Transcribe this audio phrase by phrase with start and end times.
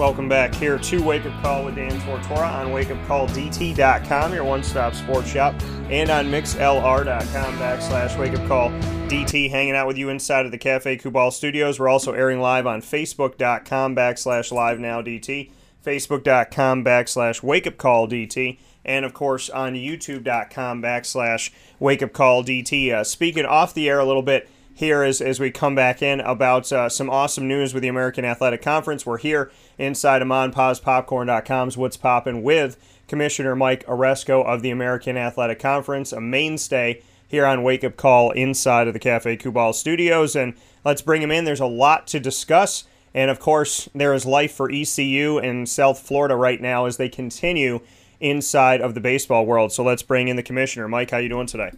[0.00, 4.94] Welcome back here to Wake Up Call with Dan Tortora on wakeupcalldt.com, your one stop
[4.94, 5.54] sports shop,
[5.90, 11.78] and on mixlr.com backslash wakeupcalldt, hanging out with you inside of the Cafe Kubal studios.
[11.78, 15.50] We're also airing live on facebook.com backslash live now DT,
[15.84, 22.90] facebook.com backslash wakeupcalldt, and of course on youtube.com backslash Wake Up wakeupcalldt.
[22.90, 26.20] Uh, speaking off the air a little bit, here as, as we come back in
[26.20, 29.04] about uh, some awesome news with the American Athletic Conference.
[29.04, 32.76] We're here inside of MonPazPopcorn.com's What's Poppin' with
[33.08, 38.30] Commissioner Mike Aresco of the American Athletic Conference, a mainstay here on Wake Up Call
[38.32, 40.34] inside of the Cafe Kubal studios.
[40.34, 41.44] And let's bring him in.
[41.44, 42.84] There's a lot to discuss.
[43.14, 47.08] And of course, there is life for ECU in South Florida right now as they
[47.08, 47.80] continue
[48.20, 49.72] inside of the baseball world.
[49.72, 50.88] So let's bring in the commissioner.
[50.88, 51.70] Mike, how you doing today?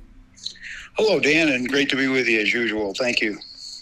[0.95, 2.93] Hello, Dan, and great to be with you as usual.
[2.93, 3.39] Thank you.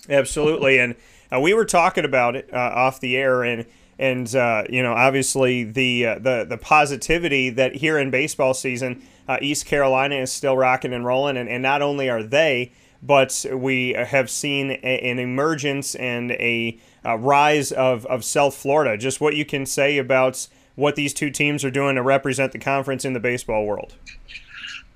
[0.09, 0.95] Absolutely, and
[1.33, 3.67] uh, we were talking about it uh, off the air, and
[3.99, 9.03] and uh, you know, obviously the uh, the the positivity that here in baseball season,
[9.27, 12.73] uh, East Carolina is still rocking and rolling, and, and not only are they,
[13.03, 18.97] but we have seen an emergence and a, a rise of of South Florida.
[18.97, 22.59] Just what you can say about what these two teams are doing to represent the
[22.59, 23.95] conference in the baseball world.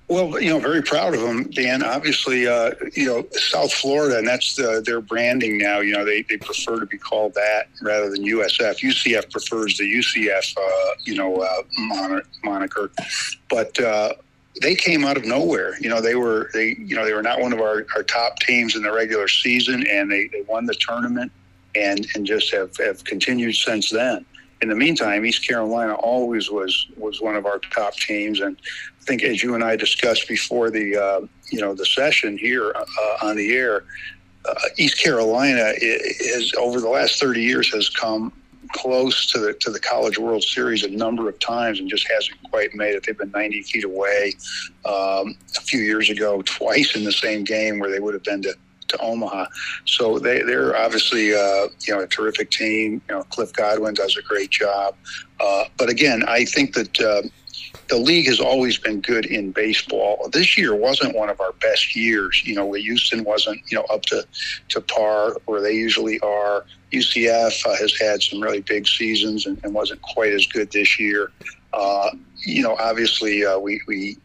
[0.07, 1.83] Well, you know, very proud of them, Dan.
[1.83, 5.81] Obviously, uh, you know, South Florida, and that's the, their branding now.
[5.81, 8.81] You know, they, they prefer to be called that rather than USF.
[8.81, 12.91] UCF prefers the UCF, uh, you know, uh, moniker.
[13.49, 14.13] But uh,
[14.61, 15.79] they came out of nowhere.
[15.81, 18.39] You know, they were they you know they were not one of our, our top
[18.41, 21.33] teams in the regular season, and they, they won the tournament,
[21.77, 24.27] and and just have have continued since then
[24.65, 28.57] in the meantime, East Carolina always was was one of our top teams, and
[29.07, 33.27] think as you and I discussed before the uh, you know the session here uh,
[33.27, 33.85] on the air,
[34.45, 38.33] uh, East Carolina is over the last thirty years has come
[38.73, 42.37] close to the to the College World Series a number of times and just hasn't
[42.51, 43.05] quite made it.
[43.07, 44.33] They've been 90 feet away
[44.85, 48.43] um, a few years ago, twice in the same game where they would have been
[48.43, 48.55] to
[48.89, 49.47] to Omaha.
[49.87, 53.01] So they, they're obviously uh, you know a terrific team.
[53.09, 54.95] You know, Cliff Godwin does a great job.
[55.41, 57.23] Uh, but again, I think that uh,
[57.89, 60.29] the league has always been good in baseball.
[60.33, 62.43] This year wasn't one of our best years.
[62.45, 64.27] You know, Houston wasn't you know up to
[64.71, 66.65] to par where they usually are.
[66.93, 70.99] UCF uh, has had some really big seasons and, and wasn't quite as good this
[70.99, 71.33] year.
[71.73, 74.17] Uh, you know, obviously uh, we we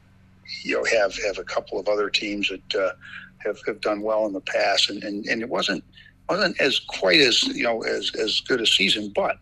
[0.64, 2.92] you know have have a couple of other teams that uh,
[3.40, 5.84] have, have done well in the past, and, and, and it wasn't
[6.30, 9.38] wasn't as quite as you know as as good a season, but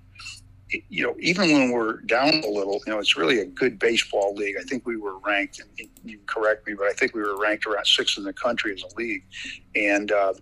[0.70, 4.34] you know, even when we're down a little, you know, it's really a good baseball
[4.36, 4.56] league.
[4.60, 7.66] I think we were ranked, and you correct me, but I think we were ranked
[7.66, 9.24] around sixth in the country as a league.
[9.76, 10.34] And uh,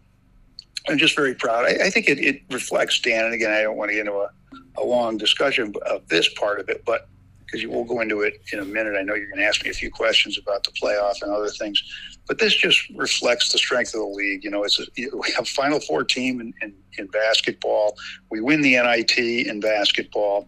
[0.87, 1.65] I'm just very proud.
[1.65, 4.19] I, I think it, it, reflects, Dan, and again, I don't want to get into
[4.19, 4.29] a,
[4.77, 7.07] a long discussion of this part of it, but
[7.45, 8.95] because you will go into it in a minute.
[8.97, 11.49] I know you're going to ask me a few questions about the playoff and other
[11.49, 11.81] things.
[12.27, 14.43] But this just reflects the strength of the league.
[14.43, 14.85] You know, it's a,
[15.15, 17.95] we have Final Four team in, in, in basketball.
[18.31, 20.47] We win the NIT in basketball.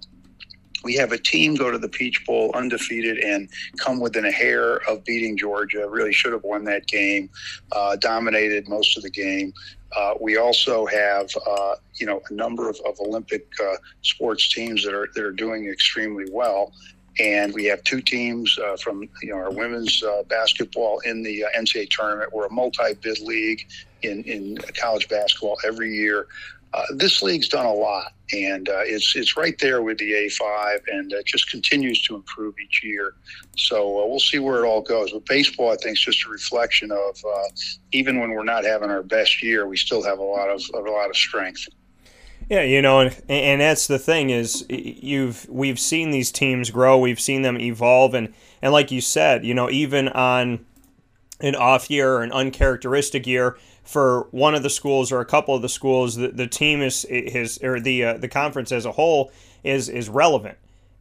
[0.84, 4.78] We have a team go to the Peach Bowl undefeated and come within a hair
[4.90, 5.88] of beating Georgia.
[5.90, 7.30] Really should have won that game.
[7.72, 9.54] Uh, dominated most of the game.
[9.96, 14.84] Uh, we also have, uh, you know, a number of, of Olympic uh, sports teams
[14.84, 16.74] that are that are doing extremely well
[17.20, 21.46] and we have two teams uh, from you know our women's uh, basketball in the
[21.46, 22.32] uh, NCAA tournament.
[22.34, 23.68] We're a multi-bid league
[24.04, 26.28] in in college basketball every year.
[26.74, 30.80] Uh, this league's done a lot, and uh, it's it's right there with the A5,
[30.92, 33.14] and it just continues to improve each year.
[33.56, 35.12] So uh, we'll see where it all goes.
[35.12, 37.18] But baseball, I think, is just a reflection of
[37.94, 40.86] even when we're not having our best year, we still have a lot of, of
[40.86, 41.68] a lot of strength.
[42.50, 46.98] Yeah, you know, and, and that's the thing is you've we've seen these teams grow,
[46.98, 50.66] we've seen them evolve, and and like you said, you know, even on
[51.40, 55.56] an off year or an uncharacteristic year for one of the schools or a couple
[55.56, 58.92] of the schools, the, the team is his or the uh, the conference as a
[58.92, 59.32] whole
[59.64, 60.58] is is relevant,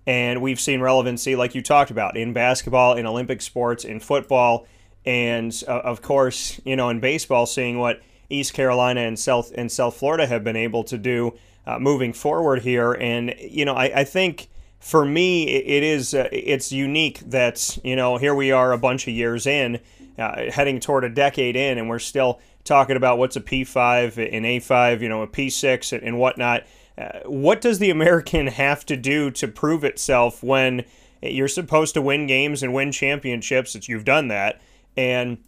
[0.07, 4.67] and we've seen relevancy like you talked about in basketball, in Olympic sports, in football,
[5.05, 8.01] and uh, of course, you know, in baseball, seeing what
[8.31, 11.37] East Carolina and South and South Florida have been able to do
[11.67, 12.93] uh, moving forward here.
[12.93, 14.49] And you know, I, I think
[14.79, 19.09] for me, it is uh, it's unique that you know here we are a bunch
[19.09, 19.81] of years in,
[20.19, 24.43] uh, heading toward a decade in, and we're still talking about what's a P5 an
[24.43, 26.65] A5, you know, a P6 and whatnot.
[26.99, 30.85] Uh, what does the American have to do to prove itself when
[31.23, 33.73] you're supposed to win games and win championships?
[33.73, 34.61] That you've done that,
[34.97, 35.39] and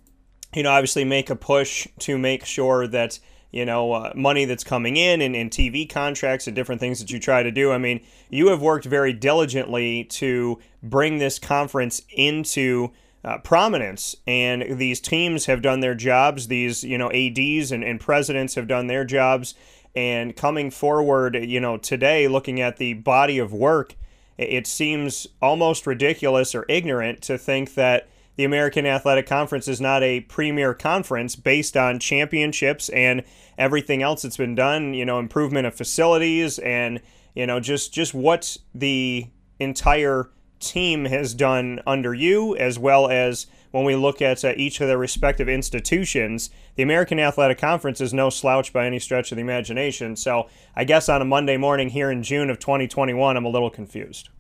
[0.55, 3.19] you know, obviously make a push to make sure that
[3.51, 7.11] you know, uh, money that's coming in and, and TV contracts and different things that
[7.11, 7.73] you try to do.
[7.73, 12.91] I mean, you have worked very diligently to bring this conference into
[13.25, 16.49] uh, prominence, and these teams have done their jobs.
[16.49, 19.55] These, you know, ADs and, and presidents have done their jobs.
[19.95, 23.97] And coming forward, you know, today, looking at the body of work,
[24.37, 30.05] it seems almost ridiculous or ignorant to think that the American Athletic Conference is not
[30.05, 33.25] a premier conference based on championships and
[33.59, 37.01] everything else that's been done, you know, improvement of facilities and,
[37.35, 39.27] you know, just just what the
[39.59, 44.81] entire team has done under you as well as when we look at uh, each
[44.81, 49.37] of their respective institutions, the American Athletic Conference is no slouch by any stretch of
[49.37, 50.17] the imagination.
[50.17, 53.71] So, I guess on a Monday morning here in June of 2021, I'm a little
[53.71, 54.31] confused.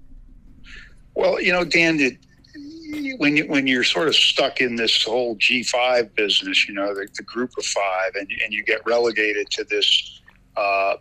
[1.15, 2.17] Well, you know, Dan, it,
[3.19, 7.07] when you when you're sort of stuck in this whole G5 business, you know, the,
[7.17, 10.21] the group of five, and and you get relegated to this,
[10.57, 10.97] uh,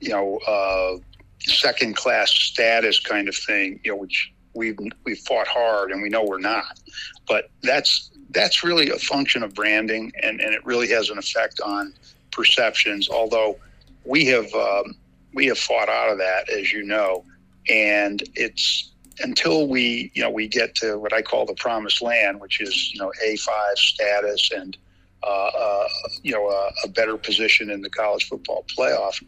[0.00, 0.98] you know, uh,
[1.40, 6.08] second class status kind of thing, you know, which we've we've fought hard and we
[6.08, 6.80] know we're not,
[7.26, 11.60] but that's that's really a function of branding, and and it really has an effect
[11.60, 11.94] on
[12.30, 13.08] perceptions.
[13.08, 13.58] Although
[14.04, 14.94] we have um,
[15.34, 17.24] we have fought out of that, as you know,
[17.68, 22.40] and it's until we, you know, we get to what I call the promised land,
[22.40, 24.76] which is, you know, A5 status and,
[25.22, 25.88] uh, uh,
[26.22, 29.22] you know, a, a, better position in the college football playoff,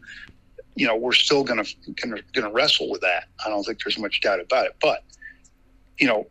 [0.75, 3.25] you know, we're still going to going to wrestle with that.
[3.45, 4.75] I don't think there's much doubt about it.
[4.81, 5.03] But,
[5.99, 6.27] you know,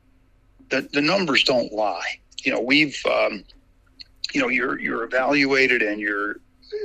[0.70, 2.19] the the numbers don't lie.
[2.43, 3.44] You know, we've, um,
[4.32, 6.37] you know, you're you're evaluated and you're,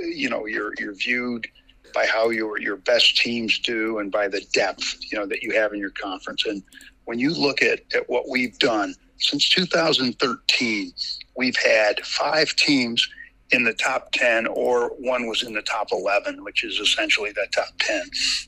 [0.03, 1.47] you know, you're you're viewed
[1.93, 5.51] by how your your best teams do and by the depth you know that you
[5.53, 6.45] have in your conference.
[6.45, 6.63] And
[7.05, 10.91] when you look at, at what we've done since 2013,
[11.35, 13.09] we've had five teams
[13.51, 17.51] in the top 10 or one was in the top 11 which is essentially that
[17.51, 18.03] top 10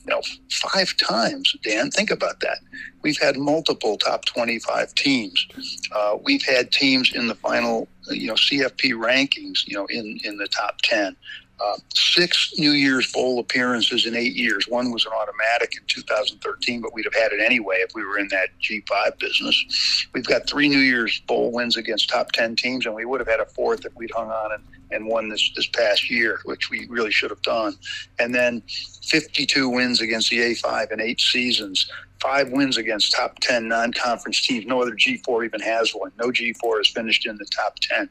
[0.05, 0.21] you know
[0.51, 2.59] five times dan think about that.
[3.01, 5.47] We've had multiple top 25 teams.
[5.91, 10.37] Uh, we've had teams in the final you know cfp rankings you know in in
[10.37, 11.15] the top 10
[11.61, 14.67] uh, six New Year's Bowl appearances in eight years.
[14.67, 18.17] One was an automatic in 2013, but we'd have had it anyway if we were
[18.17, 20.07] in that G5 business.
[20.13, 23.27] We've got three New Year's Bowl wins against top 10 teams, and we would have
[23.27, 26.69] had a fourth if we'd hung on and, and won this, this past year, which
[26.69, 27.75] we really should have done.
[28.17, 28.63] And then
[29.03, 31.91] 52 wins against the A5 in eight seasons.
[32.19, 34.65] Five wins against top 10 non conference teams.
[34.65, 36.11] No other G4 even has one.
[36.17, 38.09] No G4 has finished in the top 10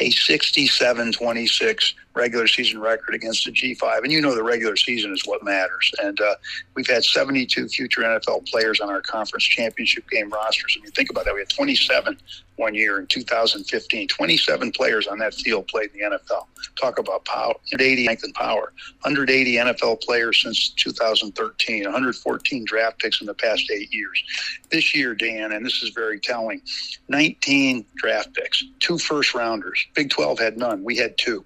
[0.00, 4.02] a 67 26 regular season record against the G5.
[4.02, 5.90] And you know the regular season is what matters.
[6.02, 6.34] And uh,
[6.74, 10.76] we've had 72 future NFL players on our conference championship game rosters.
[10.78, 11.34] I mean, think about that.
[11.34, 12.18] We had 27
[12.56, 14.08] one year in 2015.
[14.08, 16.46] 27 players on that field played in the NFL.
[16.78, 18.72] Talk about power, 180 length and power.
[19.02, 21.84] 180 NFL players since 2013.
[21.84, 24.22] 114 draft picks in the past eight years.
[24.70, 26.60] This year, Dan, and this is very telling,
[27.08, 29.86] 19 draft picks, two first rounders.
[29.94, 30.84] Big 12 had none.
[30.84, 31.44] We had two.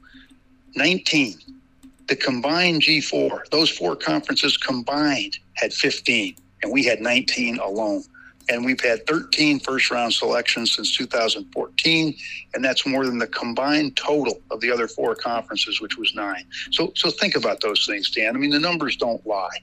[0.74, 1.38] 19.
[2.08, 8.02] The combined G4, those four conferences combined had 15, and we had 19 alone.
[8.48, 12.14] And we've had 13 first round selections since 2014,
[12.54, 16.44] and that's more than the combined total of the other four conferences, which was nine.
[16.70, 18.34] So, so think about those things, Dan.
[18.34, 19.58] I mean, the numbers don't lie.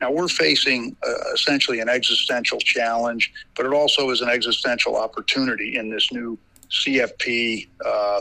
[0.00, 5.76] Now, we're facing uh, essentially an existential challenge, but it also is an existential opportunity
[5.76, 6.38] in this new
[6.70, 8.20] CFP uh,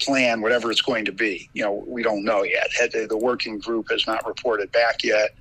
[0.00, 1.48] plan, whatever it's going to be.
[1.52, 2.68] You know, we don't know yet.
[2.92, 5.34] The working group has not reported back yet.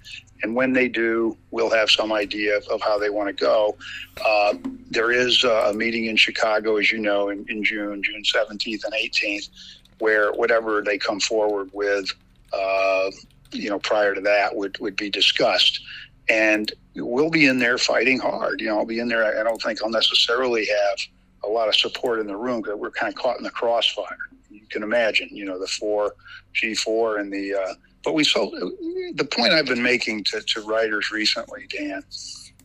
[0.44, 3.76] And when they do, we'll have some idea of, of how they want to go.
[4.24, 4.56] Uh,
[4.90, 8.94] there is a meeting in Chicago, as you know, in, in June, June 17th and
[8.94, 9.50] 18th,
[10.00, 12.12] where whatever they come forward with,
[12.54, 13.10] uh,
[13.52, 15.82] you know, prior to that would, would be discussed.
[16.30, 18.62] And we'll be in there fighting hard.
[18.62, 19.40] You know, I'll be in there.
[19.40, 21.00] I don't think I'll necessarily have
[21.44, 24.18] a lot of support in the room because we're kind of caught in the crossfire.
[24.50, 26.14] You can imagine, you know, the four
[26.54, 27.56] G4 and the.
[27.56, 27.74] Uh,
[28.08, 28.50] but we so
[29.16, 32.02] the point I've been making to, to writers recently, Dan,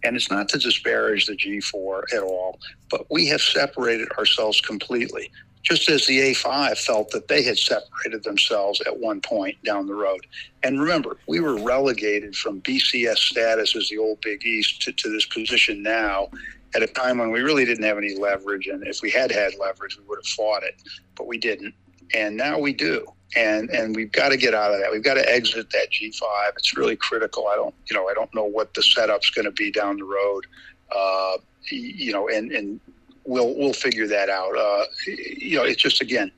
[0.04, 5.32] and it's not to disparage the G4 at all, but we have separated ourselves completely.
[5.64, 9.94] just as the A5 felt that they had separated themselves at one point down the
[9.96, 10.24] road.
[10.62, 15.10] And remember, we were relegated from BCS status as the old Big East to, to
[15.10, 16.28] this position now
[16.76, 18.68] at a time when we really didn't have any leverage.
[18.68, 20.80] And if we had had leverage, we would have fought it,
[21.16, 21.74] but we didn't.
[22.14, 23.12] And now we do.
[23.34, 24.92] And, and we've got to get out of that.
[24.92, 26.52] We've got to exit that G5.
[26.56, 27.48] It's really critical.
[27.48, 30.04] I don't, you know, I don't know what the setup's going to be down the
[30.04, 30.46] road.
[30.94, 31.38] Uh,
[31.70, 32.80] you know, and, and
[33.24, 34.56] we'll we'll figure that out.
[34.56, 36.30] Uh, you know, it's just again,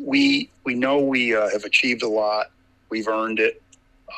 [0.00, 2.50] we we know we uh, have achieved a lot.
[2.88, 3.62] We've earned it.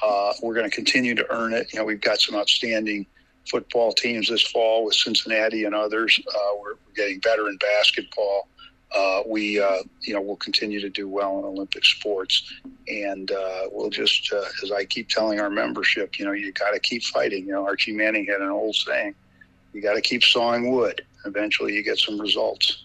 [0.03, 1.73] Uh, we're going to continue to earn it.
[1.73, 3.07] You know, we've got some outstanding
[3.49, 6.19] football teams this fall with Cincinnati and others.
[6.27, 8.49] Uh, we're, we're, getting better in basketball.
[8.97, 12.53] Uh, we, uh, you know, we'll continue to do well in Olympic sports,
[12.87, 13.31] and
[13.73, 14.33] we'll just,
[14.63, 17.47] as I keep telling our membership, you know, you got to keep fighting.
[17.47, 19.15] You know, Archie Manning had an old saying:
[19.73, 22.85] "You got to keep sawing wood." eventually you get some results.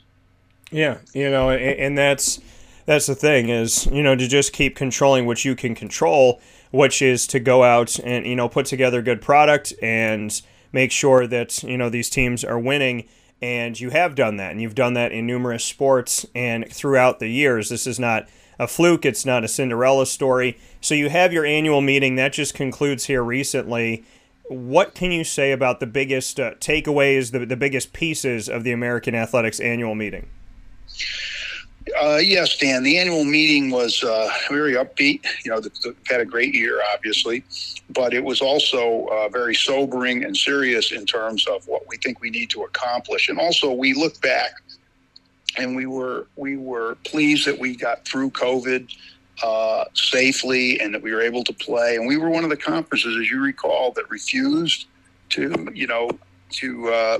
[0.71, 2.39] Yeah, you know, and, and that's
[2.85, 7.01] that's the thing is you know to just keep controlling what you can control, which
[7.01, 11.63] is to go out and you know put together good product and make sure that
[11.63, 13.07] you know these teams are winning.
[13.41, 17.29] And you have done that, and you've done that in numerous sports and throughout the
[17.29, 17.69] years.
[17.69, 18.27] This is not
[18.59, 19.05] a fluke.
[19.05, 20.57] It's not a Cinderella story.
[20.81, 24.03] So you have your annual meeting that just concludes here recently
[24.49, 28.71] what can you say about the biggest uh, takeaways, the, the biggest pieces of the
[28.71, 30.27] American Athletics annual meeting?
[31.97, 32.83] Uh, yes, Dan.
[32.83, 35.23] The annual meeting was uh, very upbeat.
[35.43, 37.43] You know, the, had a great year, obviously,
[37.89, 42.21] but it was also uh, very sobering and serious in terms of what we think
[42.21, 43.29] we need to accomplish.
[43.29, 44.51] And also, we look back,
[45.57, 48.93] and we were we were pleased that we got through COVID
[49.43, 51.95] uh, safely and that we were able to play.
[51.95, 54.87] And we were one of the conferences, as you recall, that refused
[55.29, 56.09] to, you know,
[56.51, 57.19] to uh,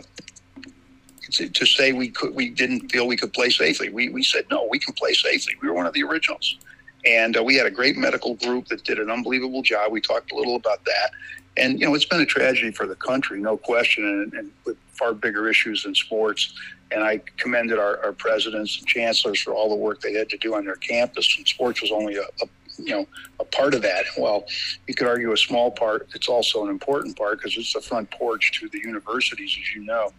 [1.31, 3.89] to, to, say we could, we didn't feel we could play safely.
[3.89, 5.55] We we said no, we can play safely.
[5.61, 6.57] We were one of the originals,
[7.05, 9.91] and uh, we had a great medical group that did an unbelievable job.
[9.91, 11.11] We talked a little about that,
[11.57, 14.77] and you know, it's been a tragedy for the country, no question, and, and with
[14.93, 16.53] far bigger issues than sports
[16.91, 20.37] and I commended our, our, presidents and chancellors for all the work they had to
[20.37, 21.37] do on their campus.
[21.37, 22.47] And sports was only a, a
[22.79, 23.07] you know
[23.39, 24.05] a part of that.
[24.17, 24.45] Well,
[24.87, 26.07] you could argue a small part.
[26.13, 29.83] It's also an important part because it's the front porch to the universities, as you
[29.83, 30.11] know.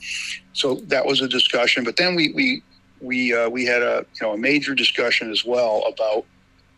[0.53, 1.85] So that was a discussion.
[1.85, 2.63] But then we we
[3.01, 6.25] we uh, we had a you know a major discussion as well about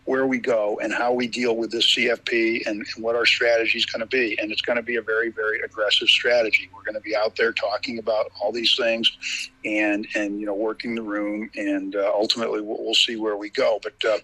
[0.04, 3.78] where we go and how we deal with this CFP and, and what our strategy
[3.78, 4.36] is going to be.
[4.40, 6.68] And it's going to be a very, very aggressive strategy.
[6.74, 10.54] We're going to be out there talking about all these things and, and you know,
[10.54, 11.50] working the room.
[11.56, 13.80] And uh, ultimately, we'll, we'll, see where we go.
[13.82, 14.18] But, uh,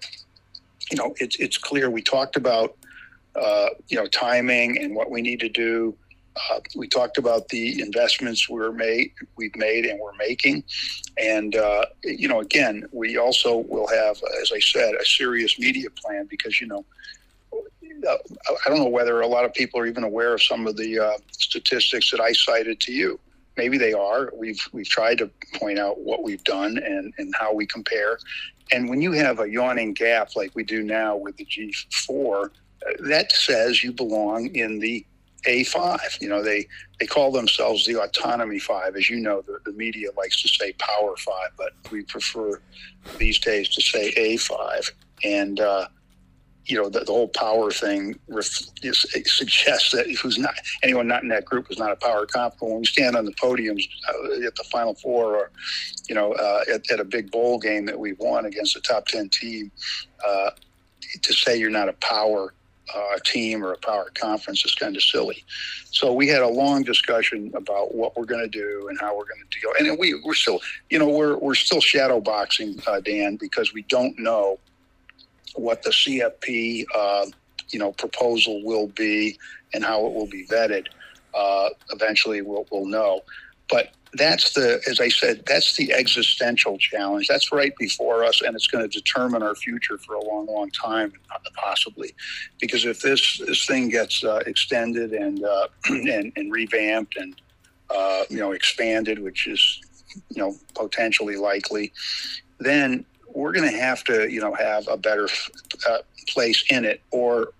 [0.90, 2.76] you know, it's, it's clear we talked about,
[3.34, 5.94] uh, you know, timing and what we need to do.
[6.50, 10.62] Uh, we talked about the investments we're made, we've made, and we're making,
[11.16, 15.88] and uh, you know, again, we also will have, as I said, a serious media
[15.90, 16.84] plan because you know,
[18.08, 18.16] uh,
[18.64, 21.00] I don't know whether a lot of people are even aware of some of the
[21.00, 23.18] uh, statistics that I cited to you.
[23.56, 24.30] Maybe they are.
[24.32, 28.18] We've we've tried to point out what we've done and and how we compare.
[28.72, 32.48] And when you have a yawning gap like we do now with the G4, uh,
[33.08, 35.04] that says you belong in the
[35.46, 36.20] a5.
[36.20, 36.66] You know, they
[36.98, 38.96] they call themselves the Autonomy Five.
[38.96, 42.60] As you know, the, the media likes to say Power Five, but we prefer
[43.18, 44.90] these days to say A5.
[45.24, 45.88] And uh,
[46.68, 51.28] you know, the, the, whole power thing ref, suggests that who's not anyone not in
[51.30, 52.54] that group is not a power comp.
[52.60, 55.50] When we stand on the podiums uh, at the Final Four, or
[56.08, 59.06] you know, uh, at, at, a big bowl game that we've won against a top
[59.06, 59.70] ten team,
[60.26, 60.50] uh,
[61.22, 62.52] to say you're not a power
[62.94, 65.44] uh, team or a power conference is kind of silly.
[65.90, 69.24] So we had a long discussion about what we're going to do and how we're
[69.24, 69.70] going to deal.
[69.78, 70.60] And we we're still,
[70.90, 74.58] you know, we're we're still shadow boxing, uh, Dan, because we don't know
[75.60, 77.26] what the CFP, uh,
[77.70, 79.38] you know, proposal will be
[79.74, 80.86] and how it will be vetted.
[81.34, 83.22] Uh, eventually, we'll we'll know.
[83.68, 87.28] But that's the, as I said, that's the existential challenge.
[87.28, 90.70] That's right before us, and it's going to determine our future for a long, long
[90.70, 91.12] time,
[91.54, 92.14] possibly.
[92.60, 97.40] Because if this this thing gets uh, extended and, uh, and and revamped and
[97.90, 99.80] uh, you know expanded, which is
[100.30, 101.92] you know potentially likely,
[102.60, 105.28] then we're going to have to you know have a better
[105.88, 107.52] uh, place in it, or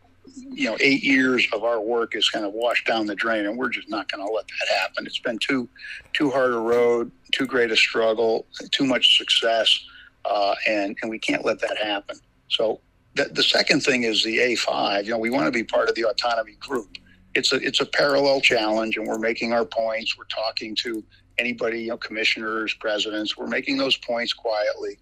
[0.51, 3.57] you know, eight years of our work is kind of washed down the drain, and
[3.57, 5.07] we're just not going to let that happen.
[5.07, 5.69] It's been too
[6.13, 9.81] too hard a road, too great a struggle, too much success,
[10.25, 12.19] uh, and and we can't let that happen.
[12.49, 12.81] So
[13.15, 15.05] the, the second thing is the A5.
[15.05, 16.97] You know, we want to be part of the autonomy group.
[17.35, 20.17] It's a it's a parallel challenge, and we're making our points.
[20.17, 21.03] We're talking to
[21.39, 23.37] anybody, you know, commissioners, presidents.
[23.37, 24.99] We're making those points quietly,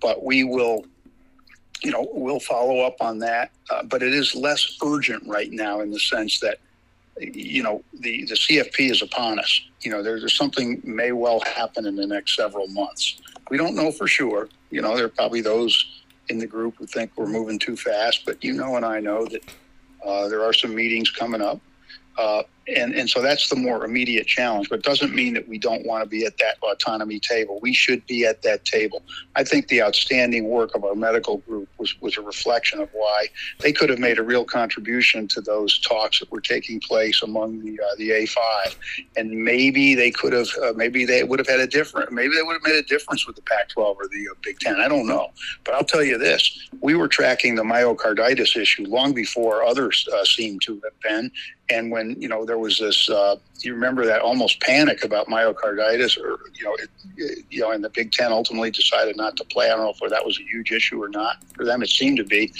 [0.00, 0.84] but we will
[1.82, 3.50] you know, we'll follow up on that.
[3.70, 6.58] Uh, but it is less urgent right now in the sense that,
[7.18, 9.62] you know, the, the CFP is upon us.
[9.80, 13.20] You know, there's something may well happen in the next several months.
[13.50, 14.48] We don't know for sure.
[14.70, 18.24] You know, there are probably those in the group who think we're moving too fast,
[18.24, 19.42] but you know, and I know that
[20.06, 21.60] uh, there are some meetings coming up.
[22.16, 22.42] Uh,
[22.76, 26.02] and, and so that's the more immediate challenge, but doesn't mean that we don't want
[26.02, 27.58] to be at that autonomy table.
[27.62, 29.02] We should be at that table.
[29.36, 33.26] I think the outstanding work of our medical group was, was a reflection of why
[33.60, 37.60] they could have made a real contribution to those talks that were taking place among
[37.60, 38.76] the uh, the A5,
[39.16, 42.42] and maybe they could have, uh, maybe they would have had a different, maybe they
[42.42, 44.76] would have made a difference with the Pac-12 or the uh, Big Ten.
[44.76, 45.28] I don't know,
[45.64, 50.24] but I'll tell you this: we were tracking the myocarditis issue long before others uh,
[50.24, 51.30] seemed to have been,
[51.68, 56.18] and when you know there was this uh, you remember that almost panic about myocarditis
[56.18, 59.44] or you know it, it, you know and the Big Ten ultimately decided not to
[59.44, 59.66] play.
[59.66, 62.18] I don't know if that was a huge issue or not for them it seemed
[62.18, 62.52] to be.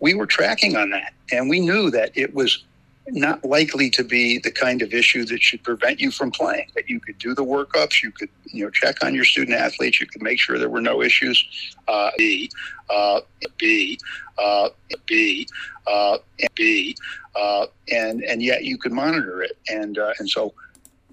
[0.00, 2.64] We were tracking on that and we knew that it was
[3.10, 6.68] not likely to be the kind of issue that should prevent you from playing.
[6.74, 10.00] That you could do the workups, you could you know check on your student athletes,
[10.00, 11.44] you could make sure there were no issues.
[11.86, 12.50] Uh, B,
[12.90, 13.20] uh,
[13.58, 13.98] B,
[14.38, 14.68] uh,
[15.06, 15.46] B,
[15.86, 16.18] uh,
[16.54, 16.96] B,
[17.34, 20.54] uh, and and yet you could monitor it, and uh, and so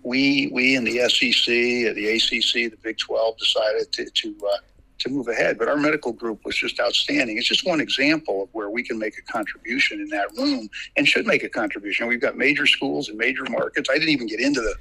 [0.03, 4.57] we we in the SEC, the ACC, the Big Twelve decided to to uh,
[4.99, 5.57] to move ahead.
[5.57, 7.37] But our medical group was just outstanding.
[7.37, 11.07] It's just one example of where we can make a contribution in that room and
[11.07, 12.07] should make a contribution.
[12.07, 13.89] We've got major schools and major markets.
[13.89, 14.75] I didn't even get into the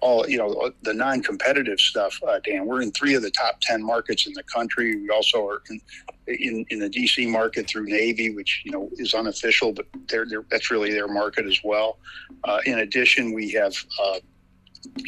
[0.00, 2.66] all you know the non-competitive stuff, uh, Dan.
[2.66, 4.96] We're in three of the top ten markets in the country.
[4.96, 5.80] We also are in
[6.26, 10.44] in, in the DC market through Navy, which you know is unofficial, but they're, they're
[10.50, 11.98] that's really their market as well.
[12.44, 13.74] Uh, in addition, we have.
[14.02, 14.20] Uh,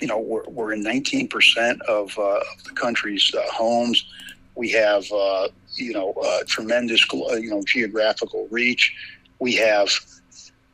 [0.00, 4.04] you know, we're, we're in 19% of, uh, of the country's uh, homes.
[4.54, 8.94] We have, uh, you know, uh, tremendous, you know, geographical reach.
[9.38, 9.90] We have,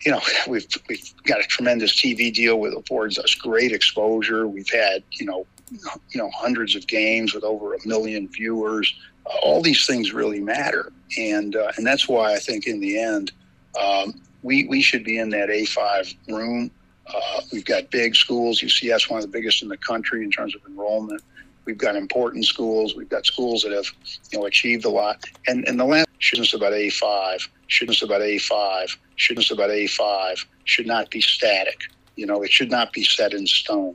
[0.04, 4.46] you know, we've we've got a tremendous TV deal with affords us great exposure.
[4.46, 8.94] We've had, you know, you know, hundreds of games with over a million viewers.
[9.26, 12.98] Uh, all these things really matter, and uh, and that's why I think in the
[12.98, 13.32] end,
[13.80, 16.70] um, we we should be in that A5 room.
[17.06, 18.60] Uh, we've got big schools.
[18.60, 21.22] UCF, one of the biggest in the country in terms of enrollment.
[21.68, 22.96] We've got important schools.
[22.96, 23.84] We've got schools that have,
[24.32, 25.22] you know, achieved a lot.
[25.46, 31.10] And and the last shouldn't about A5, shouldn't about A5, shouldn't about A5 should not
[31.10, 31.82] be static.
[32.16, 33.94] You know, it should not be set in stone.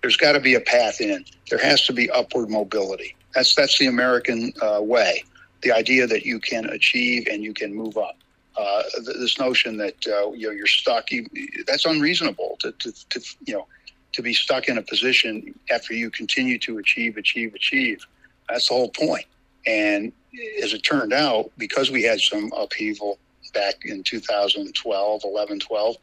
[0.00, 1.24] There's got to be a path in.
[1.48, 3.14] There has to be upward mobility.
[3.36, 5.22] That's that's the American uh, way.
[5.60, 8.16] The idea that you can achieve and you can move up.
[8.56, 11.24] Uh, this notion that uh, you know you're stuck, you,
[11.68, 12.56] that's unreasonable.
[12.62, 13.68] To, to, to you know
[14.12, 18.04] to be stuck in a position after you continue to achieve, achieve, achieve.
[18.48, 19.24] That's the whole point.
[19.66, 20.12] And
[20.62, 23.18] as it turned out, because we had some upheaval
[23.54, 25.96] back in 2012, 11, 12,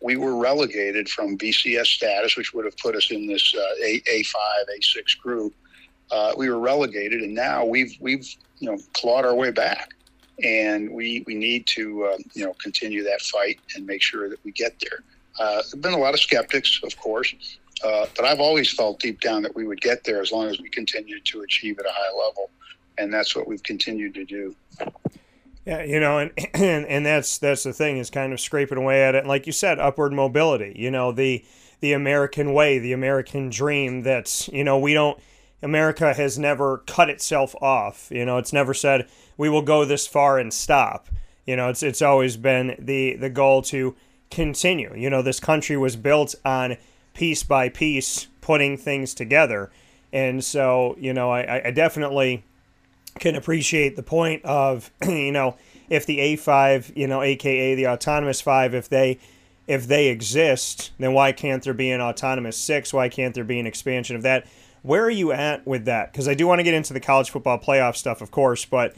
[0.00, 4.00] we were relegated from BCS status, which would have put us in this uh, A,
[4.00, 4.34] A5,
[4.78, 5.54] A6 group.
[6.10, 9.90] Uh, we were relegated, and now we've we've you know clawed our way back,
[10.42, 14.38] and we we need to uh, you know continue that fight and make sure that
[14.44, 15.00] we get there.
[15.38, 17.34] Uh, there have been a lot of skeptics, of course,
[17.84, 20.60] uh, but I've always felt deep down that we would get there as long as
[20.60, 22.50] we continued to achieve at a high level,
[22.98, 24.54] and that's what we've continued to do.
[25.66, 29.02] Yeah, you know, and, and and that's that's the thing is kind of scraping away
[29.02, 29.18] at it.
[29.18, 30.72] And like you said, upward mobility.
[30.76, 31.44] You know, the
[31.80, 34.02] the American way, the American dream.
[34.02, 35.18] That's you know, we don't.
[35.62, 38.08] America has never cut itself off.
[38.10, 41.08] You know, it's never said we will go this far and stop.
[41.44, 43.96] You know, it's it's always been the the goal to
[44.30, 44.92] continue.
[44.96, 46.76] You know, this country was built on
[47.14, 49.70] piece by piece putting things together.
[50.12, 52.44] And so, you know, I, I definitely
[53.18, 55.56] can appreciate the point of, you know,
[55.88, 59.18] if the A5, you know, aka the autonomous 5, if they
[59.66, 62.92] if they exist, then why can't there be an autonomous 6?
[62.92, 64.46] Why can't there be an expansion of that?
[64.82, 66.12] Where are you at with that?
[66.12, 68.94] Cuz I do want to get into the college football playoff stuff, of course, but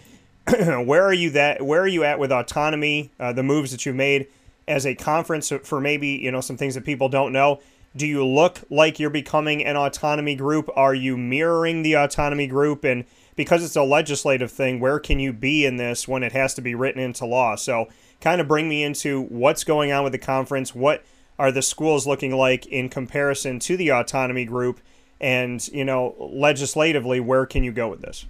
[0.46, 3.94] where are you that where are you at with autonomy, uh, the moves that you
[3.94, 4.26] made?
[4.68, 7.60] As a conference for maybe you know some things that people don't know.
[7.96, 10.68] Do you look like you're becoming an autonomy group?
[10.76, 12.84] Are you mirroring the autonomy group?
[12.84, 13.04] And
[13.34, 16.60] because it's a legislative thing where can you be in this when it has to
[16.60, 17.56] be written into law?
[17.56, 17.88] So
[18.20, 20.74] kind of bring me into what's going on with the conference.
[20.74, 21.02] What
[21.38, 24.80] are the schools looking like in comparison to the autonomy group?
[25.20, 28.26] And you know legislatively where can you go with this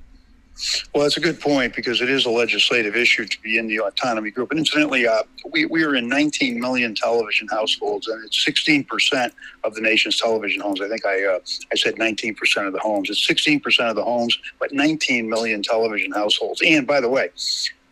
[0.92, 3.81] Well, that's a good point because it is a legislative issue to be in the
[3.81, 4.51] autonomy group.
[4.51, 9.33] And incidentally, uh, we, we are in 19 million television households, and it's 16%
[9.64, 10.81] of the nation's television homes.
[10.81, 11.38] I think I uh,
[11.73, 13.11] I said 19% of the homes.
[13.11, 16.61] It's 16% of the homes, but 19 million television households.
[16.62, 17.31] And by the way,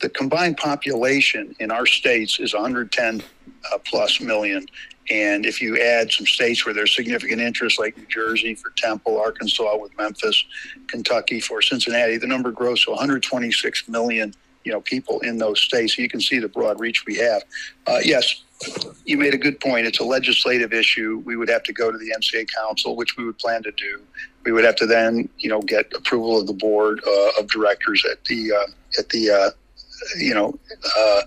[0.01, 3.23] the combined population in our states is 110
[3.73, 4.67] uh, plus million.
[5.11, 9.21] And if you add some states where there's significant interest, like New Jersey for Temple,
[9.21, 10.45] Arkansas with Memphis,
[10.89, 14.35] Kentucky for Cincinnati, the number grows to 126 million.
[14.65, 15.95] You know, people in those states.
[15.95, 17.45] So you can see the broad reach we have.
[17.87, 18.43] Uh, yes,
[19.05, 19.87] you made a good point.
[19.87, 21.23] It's a legislative issue.
[21.25, 24.01] We would have to go to the NCAA Council, which we would plan to do.
[24.45, 28.05] We would have to then, you know, get approval of the board uh, of directors
[28.11, 29.51] at the uh, at the uh,
[30.19, 30.59] you know
[30.99, 31.23] uh,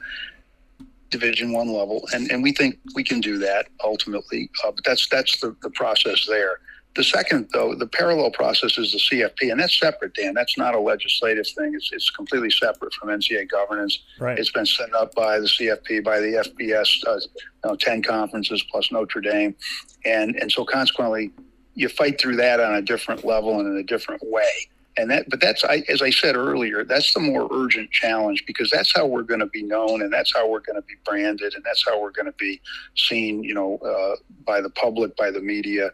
[1.09, 4.49] Division One level, and and we think we can do that ultimately.
[4.63, 6.59] Uh, but that's that's the, the process there.
[6.95, 10.33] The second, though, the parallel process is the CFP, and that's separate, Dan.
[10.33, 11.73] That's not a legislative thing.
[11.75, 13.99] It's, it's completely separate from NCAA governance.
[14.19, 14.37] Right.
[14.39, 17.29] It's been set up by the CFP, by the FBS, uh, you
[17.63, 19.55] know, 10 conferences plus Notre Dame.
[20.03, 21.31] And, and so consequently,
[21.75, 24.49] you fight through that on a different level and in a different way
[24.99, 28.69] and that but that's I, as i said earlier that's the more urgent challenge because
[28.69, 31.53] that's how we're going to be known and that's how we're going to be branded
[31.53, 32.61] and that's how we're going to be
[32.95, 35.91] seen you know uh, by the public by the media.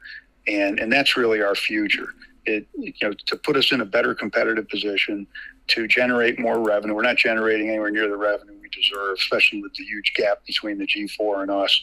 [0.47, 2.09] And and that's really our future.
[2.45, 5.27] It you know to put us in a better competitive position
[5.67, 9.73] to generate more revenue we're not generating anywhere near the revenue we deserve especially with
[9.73, 11.73] the huge gap between the g4 and us.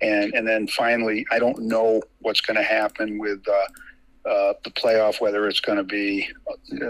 [0.00, 3.66] And and then finally i don't know what's going to happen with uh,
[4.26, 6.28] uh, the playoff, whether it's going to be,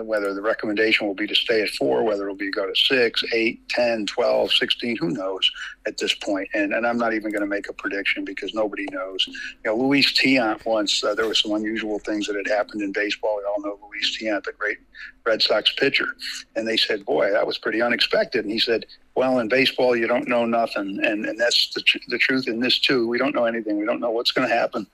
[0.02, 3.22] whether the recommendation will be to stay at four, whether it'll be go to six,
[3.32, 5.50] eight, 10, 12, 16, who knows
[5.86, 6.48] at this point.
[6.54, 9.26] And, and I'm not even going to make a prediction because nobody knows.
[9.26, 9.34] You
[9.66, 13.36] know, Luis Tiant once, uh, there were some unusual things that had happened in baseball.
[13.36, 14.78] We all know Luis Tiant, the great
[15.26, 16.16] Red Sox pitcher.
[16.54, 18.46] And they said, boy, that was pretty unexpected.
[18.46, 21.00] And he said, well, in baseball, you don't know nothing.
[21.02, 23.06] And, and that's the, tr- the truth in this, too.
[23.06, 23.78] We don't know anything.
[23.78, 24.86] We don't know what's going to happen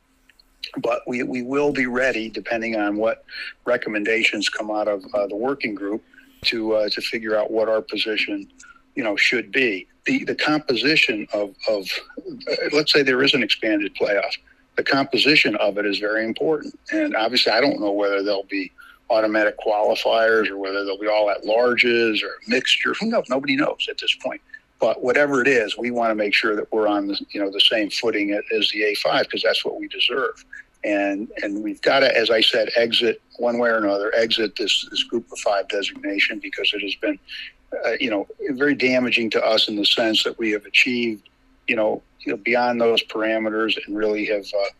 [0.78, 3.24] but we, we will be ready depending on what
[3.64, 6.02] recommendations come out of uh, the working group
[6.42, 8.48] to uh, to figure out what our position
[8.94, 9.86] you know should be.
[10.06, 11.86] The the composition of of
[12.50, 14.36] uh, let's say there is an expanded playoff
[14.76, 16.78] the composition of it is very important.
[16.92, 18.72] And obviously I don't know whether there'll be
[19.10, 22.94] automatic qualifiers or whether they'll be all at larges or a mixture.
[23.00, 23.24] Who knows?
[23.28, 24.40] Nobody knows at this point
[24.82, 27.48] but whatever it is, we want to make sure that we're on the you know
[27.48, 30.44] the same footing as the A5 because that's what we deserve.
[30.82, 34.88] And and we've got to, as I said, exit one way or another, exit this
[34.90, 37.16] this group of five designation because it has been,
[37.86, 41.28] uh, you know, very damaging to us in the sense that we have achieved,
[41.68, 44.70] you know, you know beyond those parameters and really have, uh,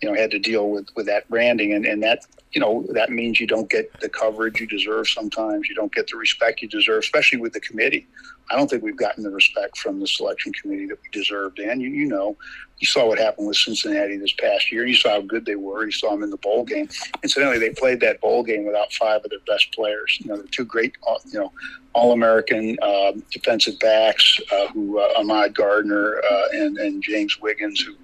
[0.00, 3.10] you know, had to deal with with that branding and and that you know that
[3.10, 6.68] means you don't get the coverage you deserve sometimes you don't get the respect you
[6.68, 8.06] deserve especially with the committee
[8.50, 11.60] I don't think we've gotten the respect from the selection committee that we deserved.
[11.60, 12.36] And you, you know,
[12.78, 14.84] you saw what happened with Cincinnati this past year.
[14.86, 15.84] You saw how good they were.
[15.84, 16.88] You saw them in the bowl game.
[17.22, 20.18] Incidentally, they played that bowl game without five of their best players.
[20.20, 21.52] You know, the two great, uh, you know,
[21.92, 27.94] All-American uh, defensive backs, uh, who uh, Ahmad Gardner uh, and and James Wiggins, who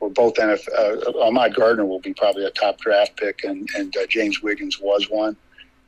[0.00, 1.06] were both NFL.
[1.06, 5.08] Uh, Ahmad Gardner will be probably a top draft pick, and and James Wiggins was
[5.10, 5.36] one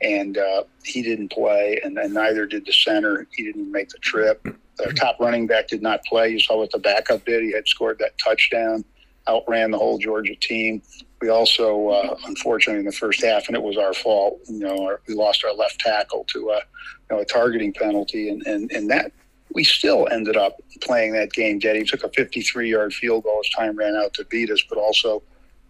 [0.01, 3.25] and uh, he didn't play, and, and, neither did the center.
[3.31, 4.45] He didn't make the trip.
[4.77, 6.29] Their top running back did not play.
[6.29, 7.43] You saw what the backup did.
[7.43, 8.85] He had scored that touchdown,
[9.27, 10.83] outran the whole Georgia team.
[11.19, 14.39] We also, uh, unfortunately, in the first half, and it was our fault.
[14.47, 18.29] You know, our, we lost our left tackle to a, you know, a targeting penalty,
[18.29, 19.11] and, and and that
[19.53, 21.59] we still ended up playing that game.
[21.61, 25.23] He took a 53-yard field goal as time ran out to beat us, but also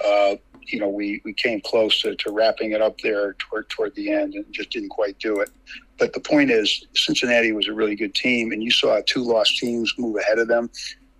[0.03, 0.35] uh,
[0.67, 4.11] you know, we, we came close to, to wrapping it up there toward toward the
[4.11, 5.49] end and just didn't quite do it.
[5.97, 9.57] But the point is, Cincinnati was a really good team, and you saw two lost
[9.57, 10.69] teams move ahead of them.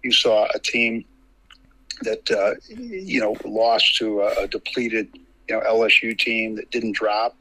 [0.04, 1.06] You saw a team
[2.02, 5.18] that uh, you know lost to a, a depleted
[5.48, 7.36] you know LSU team that didn't drop.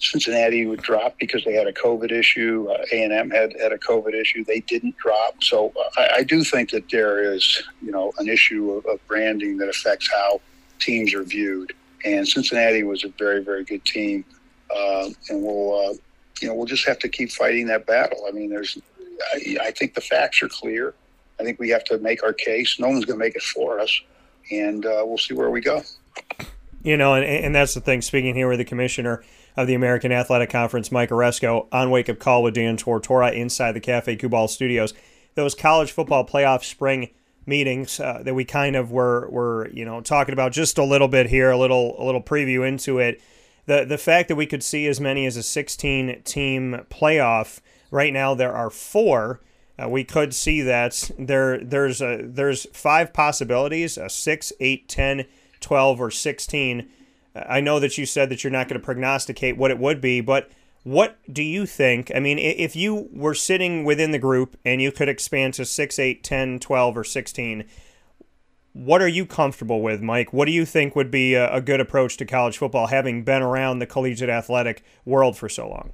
[0.00, 2.68] Cincinnati would drop because they had a COVID issue.
[2.70, 4.44] Uh, A and M had had a COVID issue.
[4.44, 5.42] They didn't drop.
[5.42, 9.06] So uh, I, I, do think that there is, you know, an issue of, of
[9.06, 10.40] branding that affects how
[10.78, 11.72] teams are viewed.
[12.04, 14.24] And Cincinnati was a very, very good team,
[14.74, 15.94] uh, and we'll, uh,
[16.42, 18.26] you know, we'll just have to keep fighting that battle.
[18.28, 18.76] I mean, there's,
[19.32, 20.94] I, I think the facts are clear.
[21.40, 22.78] I think we have to make our case.
[22.78, 24.02] No one's going to make it for us,
[24.50, 25.82] and uh, we'll see where we go.
[26.82, 28.02] You know, and, and that's the thing.
[28.02, 29.24] Speaking here with the commissioner
[29.56, 33.72] of the American Athletic Conference, Mike Aresco, on Wake Up Call with Dan Tortora inside
[33.72, 34.94] the Cafe Kubal studios.
[35.34, 37.10] Those college football playoff spring
[37.46, 41.08] meetings uh, that we kind of were were you know talking about just a little
[41.08, 43.20] bit here, a little a little preview into it.
[43.66, 48.12] the the fact that we could see as many as a 16 team playoff right
[48.12, 49.40] now there are four
[49.82, 55.24] uh, we could see that there there's a there's five possibilities a 6 8 10
[55.60, 56.88] 12 or 16
[57.34, 60.20] i know that you said that you're not going to prognosticate what it would be
[60.20, 60.50] but
[60.82, 64.92] what do you think i mean if you were sitting within the group and you
[64.92, 67.64] could expand to 6 8 10 12 or 16
[68.74, 70.32] what are you comfortable with, Mike?
[70.32, 73.78] What do you think would be a, good approach to college football, having been around
[73.78, 75.92] the collegiate athletic world for so long?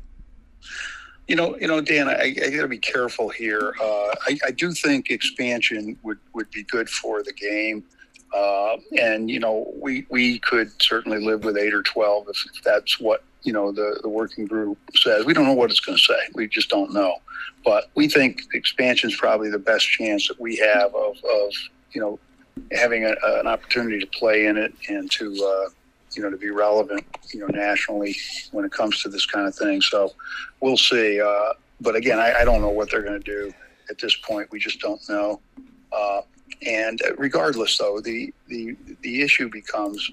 [1.29, 3.75] You know, you know, Dan, I, I got to be careful here.
[3.81, 7.85] Uh, I, I, do think expansion would, would be good for the game,
[8.33, 12.63] uh, and you know, we we could certainly live with eight or twelve if, if
[12.63, 15.25] that's what you know the the working group says.
[15.25, 16.19] We don't know what it's going to say.
[16.35, 17.17] We just don't know,
[17.65, 21.53] but we think expansion is probably the best chance that we have of of
[21.93, 22.19] you know
[22.73, 25.71] having a, an opportunity to play in it and to uh,
[26.13, 28.17] you know to be relevant you know nationally
[28.53, 29.81] when it comes to this kind of thing.
[29.81, 30.13] So
[30.61, 31.21] we'll see.
[31.21, 33.53] Uh, but again, I, I, don't know what they're going to do
[33.89, 34.51] at this point.
[34.51, 35.41] We just don't know.
[35.91, 36.21] Uh,
[36.67, 40.11] and regardless, though, the the the issue becomes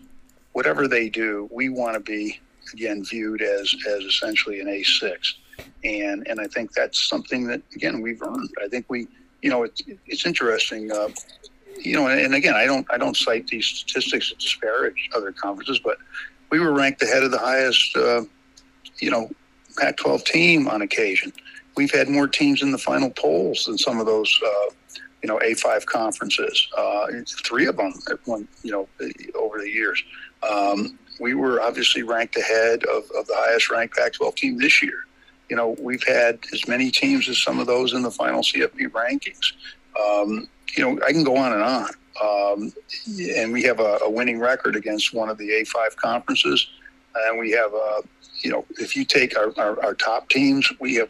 [0.54, 2.40] whatever they do, we want to be
[2.74, 5.36] again viewed as as essentially an A six,
[5.84, 8.50] and and I think that's something that again we've earned.
[8.64, 9.08] I think we,
[9.42, 10.92] you know, it's it's interesting.
[10.92, 11.10] Uh,
[11.80, 15.80] you know, and again, I don't I don't cite these statistics to disparage other conferences,
[15.80, 15.98] but
[16.50, 18.24] we were ranked ahead of the highest, uh,
[19.00, 19.30] you know,
[19.78, 21.32] Pac-12 team on occasion.
[21.76, 24.74] We've had more teams in the final polls than some of those, uh,
[25.24, 26.68] you know, A5 conferences.
[26.78, 27.08] Uh,
[27.44, 28.88] three of them at one, you know,
[29.36, 30.04] over the years.
[30.48, 35.06] Um, we were obviously ranked ahead of, of the highest ranked Pac-12 team this year.
[35.50, 38.90] You know, we've had as many teams as some of those in the final CFP
[38.92, 39.54] rankings.
[40.00, 41.90] Um, you know, I can go on and on.
[42.22, 42.74] Um,
[43.36, 46.68] and we have a, a, winning record against one of the A5 conferences.
[47.16, 48.02] And we have, a,
[48.42, 51.10] you know, if you take our, our, our, top teams, we have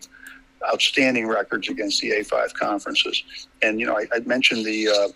[0.65, 3.23] outstanding records against the A5 conferences.
[3.61, 5.07] And, you know, I, I mentioned the, uh,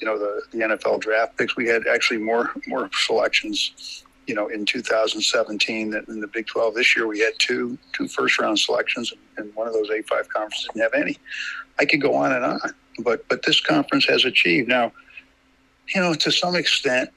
[0.00, 1.56] you know, the, the NFL draft picks.
[1.56, 6.74] We had actually more, more selections, you know, in 2017 than in the Big 12.
[6.74, 10.68] This year we had two, two first round selections, and one of those A5 conferences
[10.72, 11.16] didn't have any.
[11.78, 14.68] I could go on and on but but this conference has achieved.
[14.68, 14.92] Now,
[15.94, 17.10] you know, to some extent,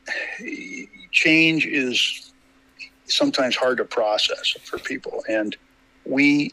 [1.12, 2.32] change is
[3.06, 5.56] sometimes hard to process for people, and
[6.06, 6.52] we.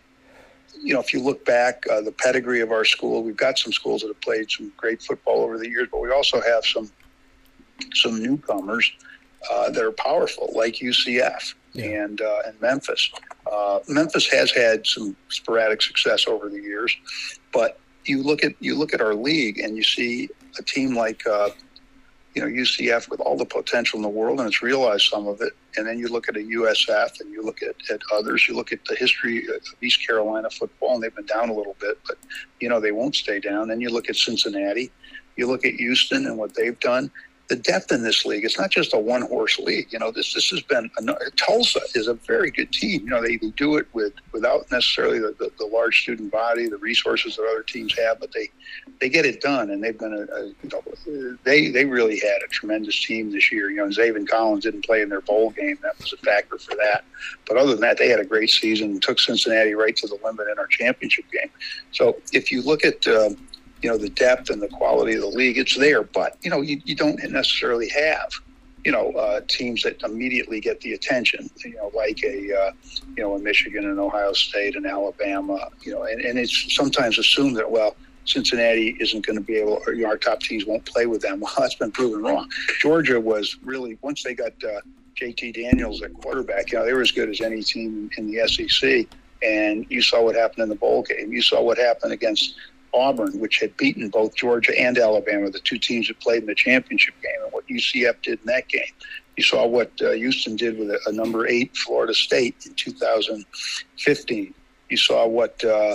[0.82, 3.72] You know, if you look back, uh, the pedigree of our school, we've got some
[3.72, 6.90] schools that have played some great football over the years, but we also have some
[7.94, 8.90] some newcomers
[9.52, 12.04] uh, that are powerful, like UCF yeah.
[12.04, 13.10] and uh, and Memphis.
[13.50, 16.94] Uh, Memphis has had some sporadic success over the years,
[17.52, 21.26] but you look at you look at our league and you see a team like
[21.26, 21.50] uh,
[22.34, 25.40] you know UCF with all the potential in the world, and it's realized some of
[25.40, 25.52] it.
[25.76, 28.46] And then you look at a USF, and you look at, at others.
[28.48, 31.76] You look at the history of East Carolina football, and they've been down a little
[31.80, 32.16] bit, but
[32.60, 33.68] you know they won't stay down.
[33.68, 34.90] Then you look at Cincinnati.
[35.36, 37.12] You look at Houston and what they've done
[37.48, 38.44] the depth in this league.
[38.44, 39.90] It's not just a one horse league.
[39.90, 40.90] You know, this this has been
[41.36, 43.02] Tulsa is a very good team.
[43.04, 46.68] You know, they, they do it with without necessarily the, the, the, large student body,
[46.68, 48.50] the resources that other teams have, but they
[49.00, 49.70] they get it done.
[49.70, 53.70] And they've been a, a they they really had a tremendous team this year.
[53.70, 55.78] You know, Zaven Collins didn't play in their bowl game.
[55.82, 57.04] That was a factor for that.
[57.46, 60.48] But other than that, they had a great season took Cincinnati right to the limit
[60.48, 61.50] in our championship game.
[61.92, 63.30] So if you look at uh,
[63.82, 65.58] you know the depth and the quality of the league.
[65.58, 68.32] It's there, but you know you, you don't necessarily have
[68.84, 71.50] you know uh, teams that immediately get the attention.
[71.64, 72.72] You know, like a uh,
[73.16, 75.70] you know a Michigan and Ohio State and Alabama.
[75.82, 77.96] You know, and, and it's sometimes assumed that well.
[78.24, 81.22] Cincinnati isn't going to be able, or you know, our top teams won't play with
[81.22, 81.40] them.
[81.40, 82.46] Well, that's been proven wrong.
[82.78, 84.82] Georgia was really once they got uh,
[85.18, 86.70] JT Daniels at quarterback.
[86.70, 89.06] You know, they were as good as any team in the SEC.
[89.42, 91.32] And you saw what happened in the bowl game.
[91.32, 92.54] You saw what happened against
[92.94, 96.54] Auburn, which had beaten both Georgia and Alabama, the two teams that played in the
[96.54, 98.92] championship game, and what UCF did in that game.
[99.36, 104.54] You saw what uh, Houston did with a, a, number eight Florida State in 2015.
[104.88, 105.94] You saw what uh,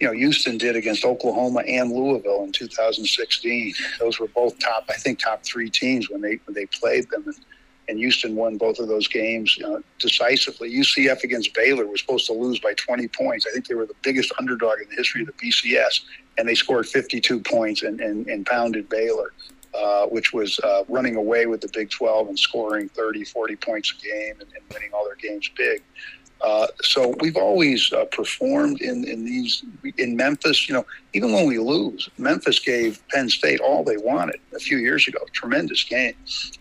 [0.00, 3.74] you know Houston did against Oklahoma and Louisville in 2016.
[4.00, 7.24] Those were both top, I think, top three teams when they when they played them.
[7.26, 7.34] And,
[7.88, 10.70] and Houston won both of those games uh, decisively.
[10.72, 13.46] UCF against Baylor was supposed to lose by 20 points.
[13.48, 16.02] I think they were the biggest underdog in the history of the BCS,
[16.36, 19.32] and they scored 52 points and, and, and pounded Baylor,
[19.74, 23.94] uh, which was uh, running away with the Big 12 and scoring 30, 40 points
[23.98, 25.82] a game and, and winning all their games big.
[26.40, 29.64] Uh, so we've always uh, performed in, in these
[29.96, 30.68] in Memphis.
[30.68, 34.78] You know, even when we lose, Memphis gave Penn State all they wanted a few
[34.78, 35.18] years ago.
[35.32, 36.14] Tremendous game,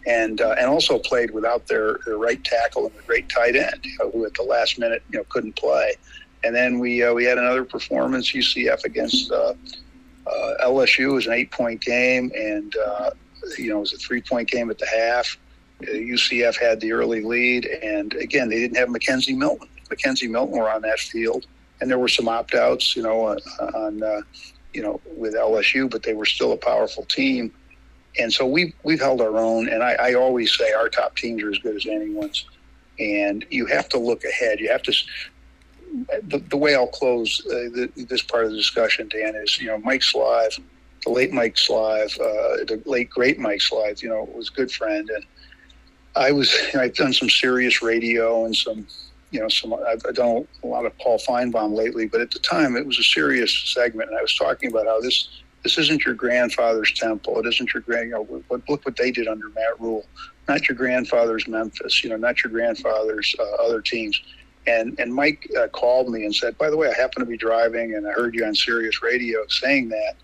[0.08, 3.80] and uh, and also played without their, their right tackle and the great tight end,
[3.84, 5.94] you know, who at the last minute you know couldn't play.
[6.44, 9.54] And then we uh, we had another performance UCF against uh,
[10.26, 11.12] uh, LSU.
[11.12, 12.76] It was an eight point game, and
[13.60, 15.38] you know it was a three point game at the half
[15.82, 19.70] UCF had the early lead, and again, they didn't have McKenzie Milton.
[19.90, 21.46] McKenzie Milton were on that field,
[21.80, 24.22] and there were some opt outs, you know, on, uh,
[24.74, 27.52] you know with LSU, but they were still a powerful team.
[28.20, 31.44] And so we've we've held our own, and I, I always say our top teams
[31.44, 32.46] are as good as anyone's.
[33.00, 34.60] And you have to look ahead.
[34.60, 34.94] You have to.
[36.24, 39.68] The, the way I'll close uh, the, this part of the discussion, Dan, is you
[39.68, 40.60] know Mike Slive,
[41.06, 44.72] the late Mike Slive, uh, the late great Mike Slive, you know, was a good
[44.72, 45.24] friend, and
[46.18, 48.88] I was I've done some serious radio and some
[49.32, 52.76] you know some I've done a lot of Paul Finebaum lately, but at the time
[52.76, 55.30] it was a serious segment, and I was talking about how this
[55.64, 57.40] this isn't your grandfather's temple.
[57.40, 58.10] It isn't your grand.
[58.10, 60.06] You know, look what they did under Matt Rhule.
[60.48, 62.04] Not your grandfather's Memphis.
[62.04, 64.20] You know, not your grandfather's uh, other teams.
[64.66, 67.38] And and Mike uh, called me and said, by the way, I happen to be
[67.38, 70.16] driving, and I heard you on Sirius Radio saying that.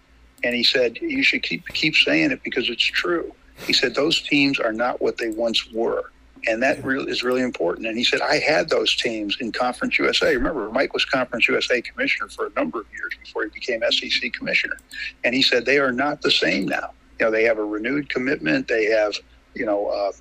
[0.46, 3.34] And he said, you should keep keep saying it because it's true.
[3.66, 6.12] He said those teams are not what they once were.
[6.46, 7.88] And that really is really important.
[7.88, 10.36] And he said, I had those teams in Conference USA.
[10.36, 14.34] Remember, Mike was Conference USA commissioner for a number of years before he became SEC
[14.34, 14.78] commissioner.
[15.24, 16.92] And he said, they are not the same now.
[17.20, 18.68] You know, they have a renewed commitment.
[18.68, 19.16] They have,
[19.54, 20.12] you know, uh,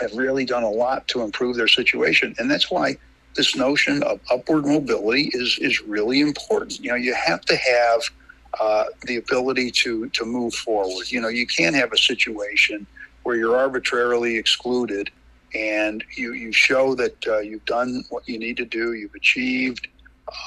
[0.00, 2.34] have really done a lot to improve their situation.
[2.38, 2.96] And that's why
[3.34, 6.78] this notion of upward mobility is, is really important.
[6.80, 8.02] You know, you have to have–
[8.60, 11.10] uh, the ability to to move forward.
[11.10, 12.86] You know, you can't have a situation
[13.22, 15.10] where you're arbitrarily excluded,
[15.54, 19.88] and you you show that uh, you've done what you need to do, you've achieved.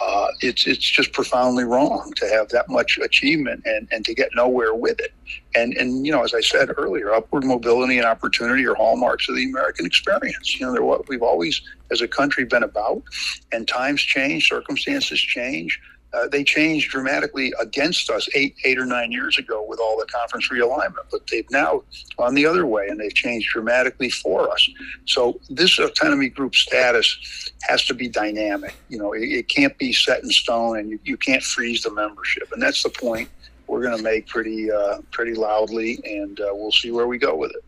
[0.01, 4.29] Uh, it's it's just profoundly wrong to have that much achievement and, and to get
[4.35, 5.13] nowhere with it.
[5.53, 9.35] And and you know, as I said earlier, upward mobility and opportunity are hallmarks of
[9.35, 10.59] the American experience.
[10.59, 13.03] You know, they're what we've always, as a country, been about.
[13.51, 15.79] And times change, circumstances change
[16.15, 20.05] uh, they changed dramatically against us eight, eight or nine years ago with all the
[20.05, 21.83] conference realignment, but they've now
[22.17, 24.69] gone the other way and they've changed dramatically for us.
[25.05, 28.75] So this autonomy group status has to be dynamic.
[28.89, 31.91] You know, it, it can't be set in stone, and you, you can't freeze the
[31.91, 32.51] membership.
[32.51, 33.29] And that's the point
[33.67, 37.35] we're going to make pretty, uh, pretty loudly, and uh, we'll see where we go
[37.35, 37.63] with it.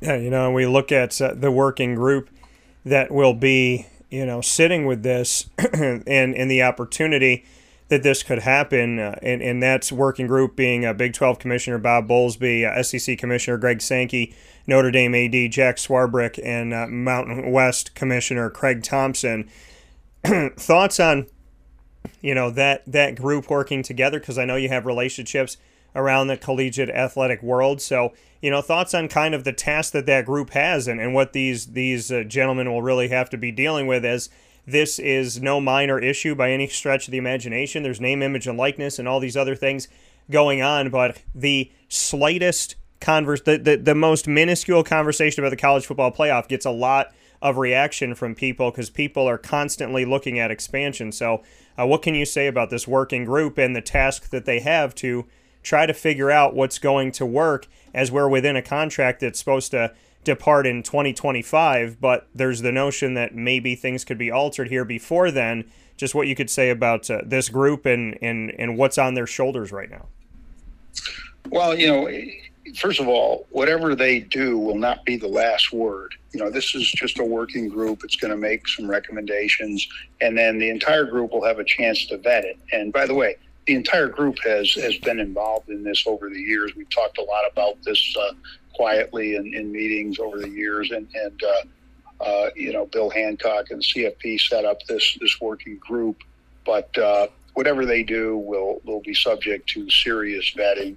[0.00, 2.30] Yeah, you know, we look at uh, the working group
[2.84, 7.44] that will be, you know, sitting with this and and the opportunity
[7.92, 11.76] that this could happen, uh, and, and that's working group being uh, Big 12 Commissioner
[11.76, 14.34] Bob Bowlesby, uh, SEC Commissioner Greg Sankey,
[14.66, 19.46] Notre Dame AD Jack Swarbrick, and uh, Mountain West Commissioner Craig Thompson.
[20.56, 21.26] Thoughts on
[22.22, 25.58] you know that that group working together because I know you have relationships
[25.94, 27.82] around the collegiate athletic world.
[27.82, 31.12] So you know thoughts on kind of the task that that group has and, and
[31.12, 34.30] what these these uh, gentlemen will really have to be dealing with as
[34.66, 37.82] this is no minor issue by any stretch of the imagination.
[37.82, 39.88] There's name, image, and likeness and all these other things
[40.30, 45.86] going on, but the slightest converse, the, the, the most minuscule conversation about the college
[45.86, 50.50] football playoff gets a lot of reaction from people because people are constantly looking at
[50.50, 51.10] expansion.
[51.10, 51.42] So,
[51.78, 54.94] uh, what can you say about this working group and the task that they have
[54.96, 55.26] to
[55.62, 59.70] try to figure out what's going to work as we're within a contract that's supposed
[59.72, 59.92] to
[60.24, 65.30] depart in 2025, but there's the notion that maybe things could be altered here before
[65.30, 65.64] then.
[65.96, 69.26] Just what you could say about uh, this group and, and, and what's on their
[69.26, 70.06] shoulders right now.
[71.50, 72.08] Well, you know,
[72.76, 76.14] first of all, whatever they do will not be the last word.
[76.32, 78.04] You know, this is just a working group.
[78.04, 79.86] It's going to make some recommendations,
[80.20, 82.58] and then the entire group will have a chance to vet it.
[82.72, 86.40] And by the way, the entire group has has been involved in this over the
[86.40, 86.74] years.
[86.76, 88.32] We've talked a lot about this uh,
[88.74, 93.70] quietly in, in meetings over the years, and and uh, uh, you know Bill Hancock
[93.70, 96.22] and CFP set up this this working group.
[96.64, 100.96] But uh, whatever they do will will be subject to serious vetting,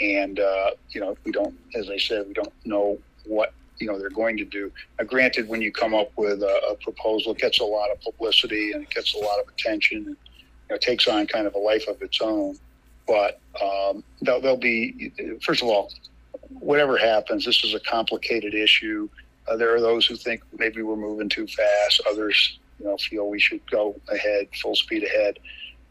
[0.00, 3.98] and uh, you know we don't, as I said, we don't know what you know
[3.98, 4.70] they're going to do.
[4.98, 8.00] Now, granted, when you come up with a, a proposal, it gets a lot of
[8.00, 11.46] publicity and it gets a lot of attention, and you know, it takes on kind
[11.46, 12.58] of a life of its own.
[13.06, 15.92] But um, they'll, they'll be, first of all,
[16.60, 19.08] whatever happens, this is a complicated issue.
[19.48, 22.00] Uh, there are those who think maybe we're moving too fast.
[22.10, 25.38] Others, you know, feel we should go ahead, full speed ahead.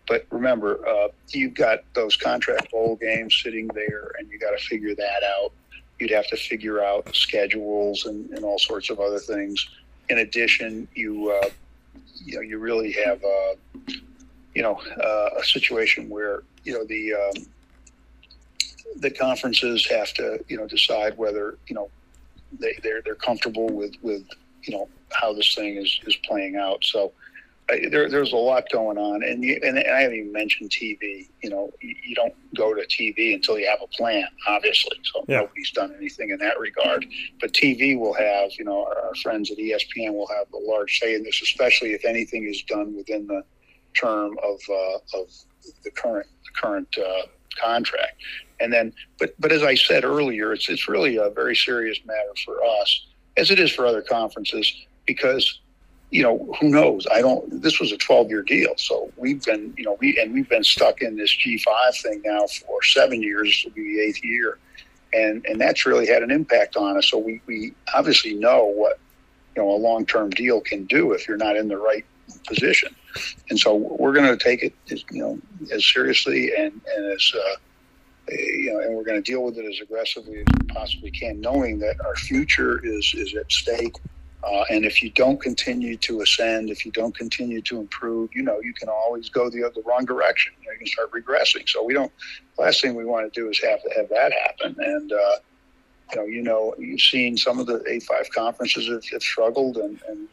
[0.08, 4.63] But remember, uh, you've got those contract bowl games sitting there, and you got to
[4.65, 5.52] figure that out.
[6.00, 9.65] You'd have to figure out schedules and, and all sorts of other things.
[10.10, 11.50] In addition, you uh,
[12.15, 13.56] you know you really have a
[14.54, 17.46] you know uh, a situation where you know the um,
[18.98, 21.89] the conferences have to you know decide whether you know
[22.60, 24.23] they they're they're comfortable with with
[24.63, 26.83] you know how this thing is is playing out.
[26.83, 27.12] So
[27.69, 31.27] there, there's a lot going on, and, you, and I haven't even mentioned TV.
[31.41, 34.98] You know, you, you, don't go to TV until you have a plan, obviously.
[35.04, 35.37] So yeah.
[35.37, 37.06] nobody's done anything in that regard.
[37.39, 41.00] But TV will have, you know, our, our friends at ESPN will have a large
[41.00, 43.44] say in this, especially if anything is done within the
[43.94, 45.29] term of uh, of
[45.83, 48.21] the current the current uh, contract.
[48.60, 52.33] And then, but but as I said earlier, it's it's really a very serious matter
[52.45, 54.71] for us, as it is for other conferences,
[55.06, 55.60] because
[56.13, 57.08] you know, who knows?
[57.12, 57.62] I don't.
[57.63, 60.63] This was a 12 year deal, so we've been, you know, we and we've been
[60.63, 63.47] stuck in this G5 thing now for seven years.
[63.49, 64.60] This will be the eighth year,
[65.12, 67.10] and and that's really had an impact on us.
[67.10, 68.99] So we we obviously know what
[69.56, 72.06] you know a long term deal can do if you're not in the right
[72.47, 72.95] position,
[73.49, 75.39] and so we're going to take it, as, you know,
[75.71, 77.55] as seriously and and as uh,
[78.29, 81.41] you know, and we're going to deal with it as aggressively as we possibly can,
[81.41, 83.95] knowing that our future is is at stake
[84.43, 88.43] uh, and if you don't continue to ascend, if you don't continue to improve, you
[88.43, 90.53] know, you can always go the, the wrong direction.
[90.61, 91.67] You, know, you can start regressing.
[91.69, 92.11] So we don't,
[92.57, 94.75] last thing we want to do is have to have that happen.
[94.79, 95.35] And, uh,
[96.11, 100.01] you know, you know, you've seen some of the A5 conferences have, have struggled, and,
[100.09, 100.27] and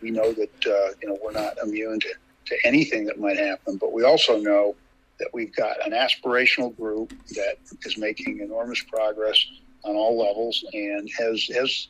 [0.00, 2.08] we know that, uh, you know, we're not immune to,
[2.46, 3.76] to anything that might happen.
[3.76, 4.76] But we also know
[5.18, 9.44] that we've got an aspirational group that is making enormous progress
[9.84, 11.88] on all levels and has, has,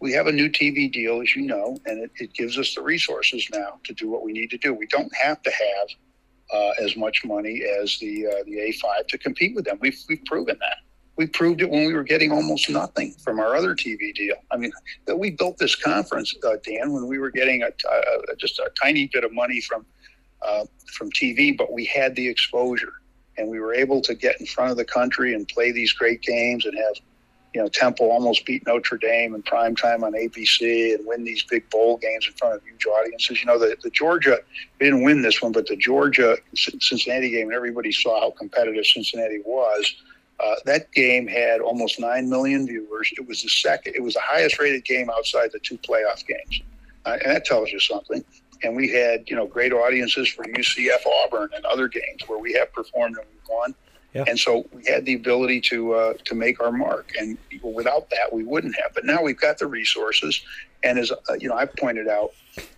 [0.00, 2.82] we have a new TV deal, as you know, and it, it gives us the
[2.82, 4.72] resources now to do what we need to do.
[4.72, 5.88] We don't have to have
[6.52, 9.78] uh, as much money as the uh, the A5 to compete with them.
[9.80, 10.78] We've we've proven that.
[11.20, 14.36] We proved it when we were getting almost nothing from our other TV deal.
[14.50, 14.72] I mean,
[15.04, 17.68] that we built this conference, uh, Dan, when we were getting a,
[18.38, 19.84] just a tiny bit of money from
[20.40, 20.64] uh,
[20.94, 22.94] from TV, but we had the exposure,
[23.36, 26.22] and we were able to get in front of the country and play these great
[26.22, 26.94] games and have
[27.52, 31.42] you know, Temple almost beat Notre Dame in prime time on ABC and win these
[31.42, 33.42] big bowl games in front of huge audiences.
[33.42, 34.38] You know, the, the Georgia,
[34.78, 38.86] we didn't win this one, but the Georgia Cincinnati game, and everybody saw how competitive
[38.86, 39.96] Cincinnati was.
[40.42, 43.12] Uh, that game had almost 9 million viewers.
[43.16, 46.62] It was the second, it was the highest rated game outside the two playoff games.
[47.04, 48.24] Uh, and that tells you something.
[48.62, 52.52] And we had, you know, great audiences for UCF Auburn and other games where we
[52.54, 53.74] have performed and we won.
[54.14, 54.24] Yeah.
[54.26, 58.32] And so we had the ability to uh, to make our mark, and without that,
[58.32, 58.92] we wouldn't have.
[58.92, 60.42] But now we've got the resources,
[60.82, 62.32] and as uh, you know, I've pointed out,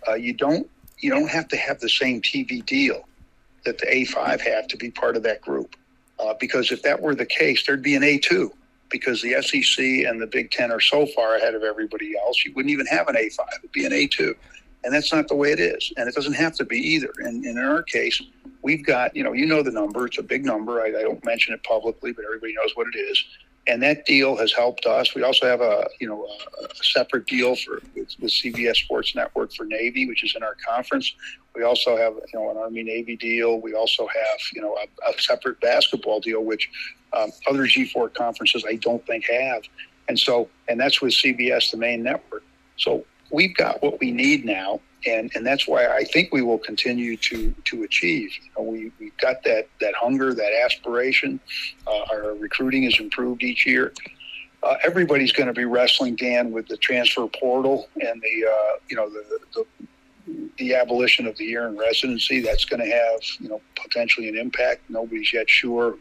[0.07, 3.09] uh, you don't you don't have to have the same TV deal
[3.65, 5.75] that the A5 have to be part of that group,
[6.19, 8.51] uh, because if that were the case, there'd be an A2.
[8.91, 12.53] Because the SEC and the Big Ten are so far ahead of everybody else, you
[12.55, 13.39] wouldn't even have an A5.
[13.63, 14.35] It'd be an A2
[14.85, 17.45] and that's not the way it is and it doesn't have to be either and,
[17.45, 18.23] and in our case
[18.63, 21.25] we've got you know you know the number it's a big number I, I, don't
[21.25, 23.25] mention it publicly but everybody knows what it is
[23.67, 26.27] and that deal has helped us we also have a you know
[26.63, 30.57] a, separate deal for with, with, cbs sports network for navy which is in our
[30.67, 31.15] conference
[31.55, 35.11] we also have you know an army navy deal we also have you know a,
[35.11, 36.71] a separate basketball deal which
[37.13, 39.63] um, other g4 conferences i don't think have
[40.09, 42.43] and so and that's with cbs the main network
[42.77, 46.59] so we've got what we need now, and and that's why I think we will
[46.59, 48.31] continue to to achieve.
[48.43, 51.41] You know, we we've got that that hunger, that aspiration.
[51.87, 53.93] Uh, our recruiting has improved each year.
[54.63, 58.97] Uh, everybody's going to be wrestling, Dan, with the transfer portal and the uh, you
[58.97, 59.65] know the, the
[60.59, 62.41] the abolition of the year in residency.
[62.41, 64.83] That's going to have you know potentially an impact.
[64.89, 65.97] Nobody's yet sure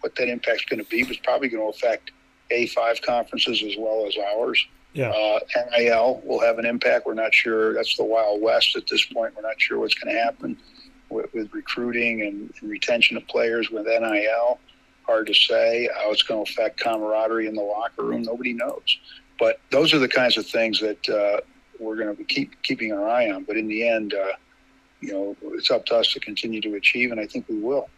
[0.00, 2.12] what that impact's going to be, but it's probably going to affect
[2.50, 4.64] A5 conferences as well as ours.
[4.92, 5.10] Yeah.
[5.10, 5.40] Uh,
[5.76, 7.06] NIL will have an impact.
[7.06, 7.74] We're not sure.
[7.74, 9.34] That's the Wild West at this point.
[9.36, 10.56] We're not sure what's going to happen
[11.10, 14.58] with, with recruiting and, and, retention of players with NIL.
[15.06, 18.22] Hard to say how it's going to affect camaraderie in the locker room.
[18.22, 18.98] Nobody knows.
[19.38, 21.40] But those are the kinds of things that uh,
[21.80, 23.44] we're going to keep keeping our eye on.
[23.44, 24.32] But in the end, uh,
[25.00, 27.88] you know, it's up to us to continue to achieve, and I think we will.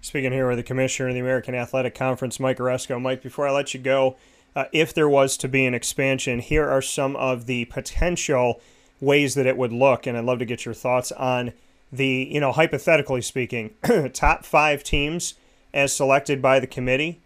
[0.00, 3.00] Speaking here with the commissioner of the American Athletic Conference, Mike Aresco.
[3.00, 4.16] Mike, before I let you go,
[4.56, 8.60] uh, if there was to be an expansion, here are some of the potential
[9.00, 10.06] ways that it would look.
[10.06, 11.52] And I'd love to get your thoughts on
[11.92, 13.74] the, you know, hypothetically speaking,
[14.12, 15.34] top five teams
[15.72, 17.20] as selected by the committee,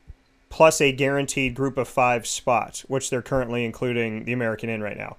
[0.49, 4.97] plus a guaranteed group of five spots, which they're currently including the American in right
[4.97, 5.17] now.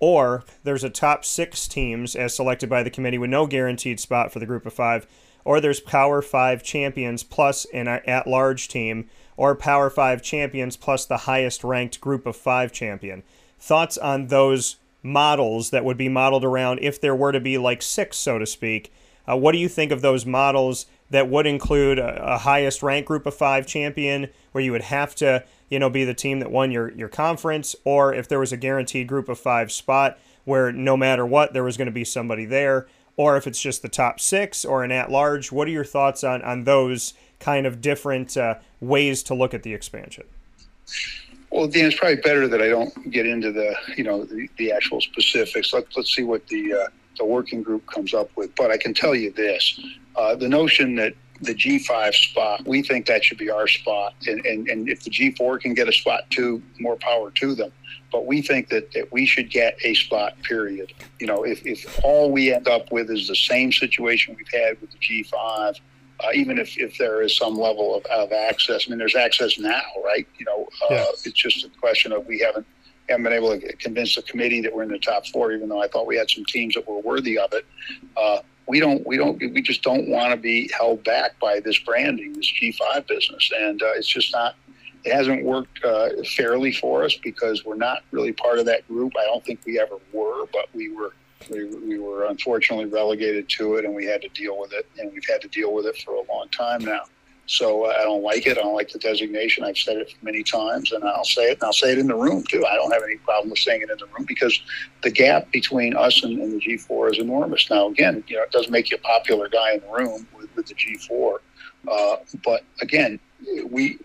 [0.00, 4.32] Or there's a top six teams as selected by the committee with no guaranteed spot
[4.32, 5.06] for the group of five.
[5.44, 11.06] Or there's Power Five champions plus an at large team or Power 5 champions plus
[11.06, 13.22] the highest ranked group of 5 champion.
[13.58, 17.80] Thoughts on those models that would be modeled around if there were to be like
[17.80, 18.92] six, so to speak.
[19.30, 23.06] Uh, what do you think of those models that would include a, a, highest ranked
[23.06, 26.50] group of five champion, where you would have to, you know, be the team that
[26.50, 30.72] won your your conference, or if there was a guaranteed group of five spot where
[30.72, 32.86] no matter what there was going to be somebody there,
[33.18, 35.52] or if it's just the top six or an at large.
[35.52, 39.62] What are your thoughts on on those kind of different uh, ways to look at
[39.62, 40.24] the expansion?
[41.50, 44.72] Well, Dan, it's probably better that I don't get into the you know the, the
[44.72, 45.72] actual specifics.
[45.72, 46.86] Let, let's see what the uh,
[47.18, 48.54] the working group comes up with.
[48.54, 49.80] But I can tell you this:
[50.16, 54.44] uh, the notion that the G5 spot, we think that should be our spot, and,
[54.44, 57.72] and and if the G4 can get a spot too, more power to them.
[58.10, 60.40] But we think that, that we should get a spot.
[60.42, 60.92] Period.
[61.20, 64.80] You know, if if all we end up with is the same situation we've had
[64.80, 65.76] with the G5
[66.20, 68.84] uh, even if, if there is some level of, of access.
[68.86, 70.26] I mean, there's access now, right?
[70.38, 71.04] You know, uh, yeah.
[71.24, 72.66] it's just a question of we haven't
[73.08, 75.82] haven't been able to convince the committee that we're in the top four, even though
[75.82, 77.64] I thought we had some teams that were worthy of it.
[78.16, 81.78] Uh, we don't, we don't, we just don't want to be held back by this
[81.78, 84.56] branding, this G5 business, and uh, it's just not.
[85.04, 89.12] It hasn't worked uh, fairly for us because we're not really part of that group.
[89.18, 91.14] I don't think we ever were, but we were
[91.50, 95.10] we, we were unfortunately relegated to it, and we had to deal with it, and
[95.12, 97.02] we've had to deal with it for a long time now.
[97.48, 98.58] So uh, I don't like it.
[98.58, 99.64] I don't like the designation.
[99.64, 102.14] I've said it many times, and I'll say it, and I'll say it in the
[102.14, 102.64] room too.
[102.66, 104.60] I don't have any problem with saying it in the room because
[105.02, 107.70] the gap between us and, and the G4 is enormous.
[107.70, 110.54] Now, again, you know, it doesn't make you a popular guy in the room with,
[110.54, 111.38] with the G4,
[111.90, 113.18] uh, but again,
[113.70, 113.98] we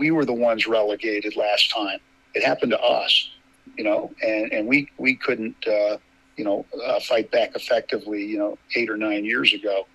[0.00, 2.00] we were the ones relegated last time.
[2.34, 3.30] It happened to us,
[3.76, 5.56] you know, and and we we couldn't.
[5.66, 5.98] Uh,
[6.36, 9.88] you know, uh, fight back effectively, you know, eight or nine years ago.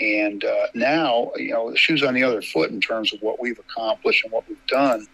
[0.00, 3.40] And uh, now, you know, the shoe's on the other foot in terms of what
[3.40, 5.06] we've accomplished and what we've done.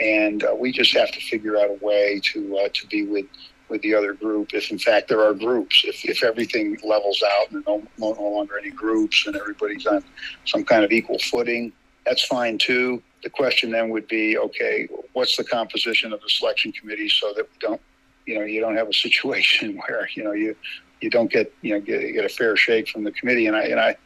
[0.00, 3.26] And uh, we just have to figure out a way to uh, to be with
[3.68, 4.52] with the other group.
[4.52, 8.30] If in fact there are groups, if, if everything levels out and there no, no
[8.30, 10.02] longer any groups and everybody's on
[10.44, 11.72] some kind of equal footing,
[12.04, 13.02] that's fine too.
[13.22, 17.44] The question then would be, okay, what's the composition of the selection committee so that
[17.44, 17.80] we don't
[18.26, 20.56] you know you don't have a situation where you know you
[21.00, 23.62] you don't get you know get, get a fair shake from the committee and I
[23.62, 23.96] and I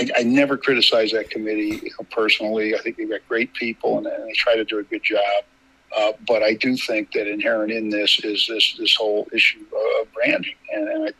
[0.00, 2.74] I, I never criticize that committee you know, personally.
[2.74, 5.44] I think they've got great people and, and they try to do a good job.
[5.96, 9.64] Uh, but I do think that inherent in this is this this whole issue
[10.00, 10.54] of branding.
[10.72, 11.12] And, and I,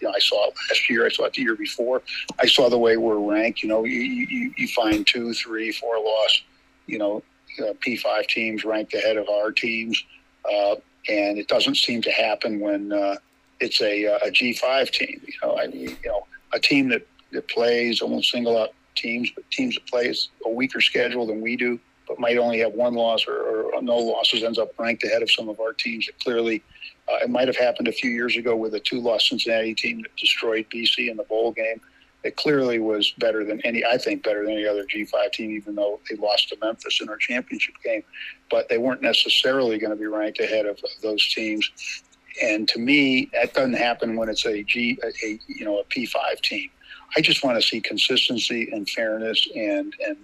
[0.00, 1.04] you know, I saw it last year.
[1.04, 2.02] I saw it the year before.
[2.38, 3.62] I saw the way we're ranked.
[3.62, 6.42] You know, you, you, you find two, three, four loss,
[6.86, 7.24] you know,
[7.60, 10.00] uh, P5 teams ranked ahead of our teams.
[10.44, 10.76] Uh,
[11.08, 13.16] and it doesn't seem to happen when uh,
[13.58, 15.20] it's a uh, a G5 team.
[15.26, 18.70] You know, I mean, you know, a team that, that plays, I won't single out
[18.96, 21.78] teams, but teams that plays a weaker schedule than we do,
[22.08, 25.30] but might only have one loss or, or no losses, ends up ranked ahead of
[25.30, 26.62] some of our teams that clearly.
[27.08, 30.14] Uh, it might have happened a few years ago with a two-loss Cincinnati team that
[30.16, 31.80] destroyed BC in the bowl game
[32.22, 35.74] it clearly was better than any, I think, better than any other G5 team, even
[35.74, 38.02] though they lost to Memphis in our championship game.
[38.50, 41.70] But they weren't necessarily going to be ranked ahead of those teams.
[42.42, 46.40] And to me, that doesn't happen when it's a G, a, you know, a P5
[46.42, 46.70] team.
[47.16, 50.16] I just want to see consistency and fairness and, and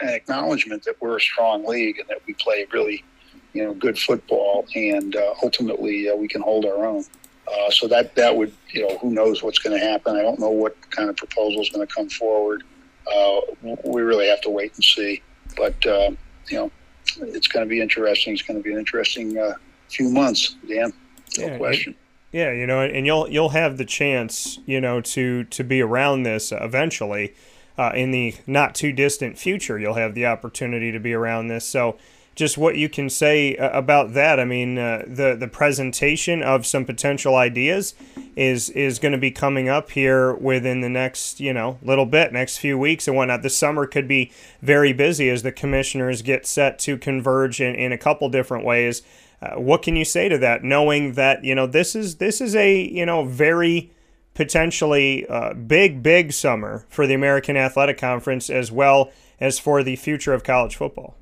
[0.00, 3.04] an acknowledgement that we're a strong league and that we play really,
[3.52, 7.04] you know, good football and uh, ultimately uh, we can hold our own.
[7.46, 10.16] Uh, so that that would you know who knows what's going to happen.
[10.16, 12.64] I don't know what kind of proposal is going to come forward.
[13.06, 13.40] Uh,
[13.84, 15.22] we really have to wait and see.
[15.56, 16.12] But uh,
[16.48, 16.70] you know,
[17.18, 18.32] it's going to be interesting.
[18.32, 19.54] It's going to be an interesting uh,
[19.88, 20.92] few months, Dan.
[21.38, 21.94] No yeah, question.
[22.34, 26.24] Yeah, you know, and you'll you'll have the chance, you know, to to be around
[26.24, 27.32] this eventually.
[27.78, 31.64] Uh, in the not too distant future, you'll have the opportunity to be around this.
[31.64, 31.96] So
[32.34, 34.40] just what you can say uh, about that.
[34.40, 37.94] I mean, uh, the the presentation of some potential ideas
[38.36, 42.32] is is going to be coming up here within the next you know little bit,
[42.32, 43.42] next few weeks and whatnot.
[43.42, 44.32] The summer could be
[44.62, 49.02] very busy as the commissioners get set to converge in, in a couple different ways.
[49.40, 52.56] Uh, what can you say to that, knowing that you know this is this is
[52.56, 53.92] a you know very
[54.34, 59.94] potentially uh, big big summer for the American Athletic Conference as well as for the
[59.94, 61.16] future of college football.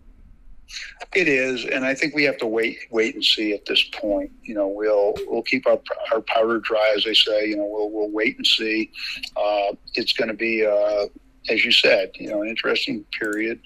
[1.14, 4.30] It is, and I think we have to wait, wait and see at this point.
[4.42, 5.78] You know, we'll we'll keep our
[6.10, 7.48] our powder dry, as they say.
[7.48, 8.90] You know, we'll we'll wait and see.
[9.36, 11.06] Uh, it's going to be, uh,
[11.50, 13.60] as you said, you know, an interesting period.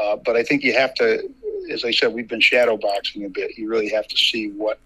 [0.00, 1.28] Uh, but I think you have to,
[1.70, 3.56] as I said, we've been shadow boxing a bit.
[3.56, 4.80] You really have to see what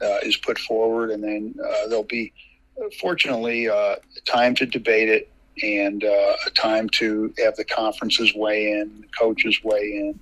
[0.00, 2.32] uh, is put forward, and then uh, there'll be,
[2.98, 5.28] fortunately, uh, time to debate it
[5.62, 10.18] and a time to have the conferences weigh in, the coaches weigh in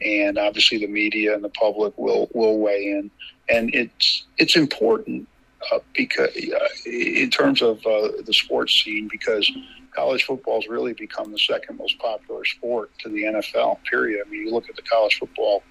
[0.00, 3.10] and obviously the media and the public will will weigh in.
[3.48, 5.28] And it's it's important
[5.72, 9.50] uh, because uh, in terms of uh, the sports scene, because
[9.94, 13.82] college football has really become the second most popular sport to the NFL.
[13.84, 14.24] Period.
[14.26, 15.62] I mean, you look at the college football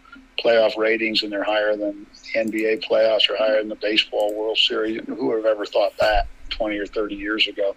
[0.44, 4.58] playoff ratings, and they're higher than the NBA playoffs, or higher than the baseball World
[4.58, 5.02] Series.
[5.06, 7.76] Who would have ever thought that 20 or 30 years ago?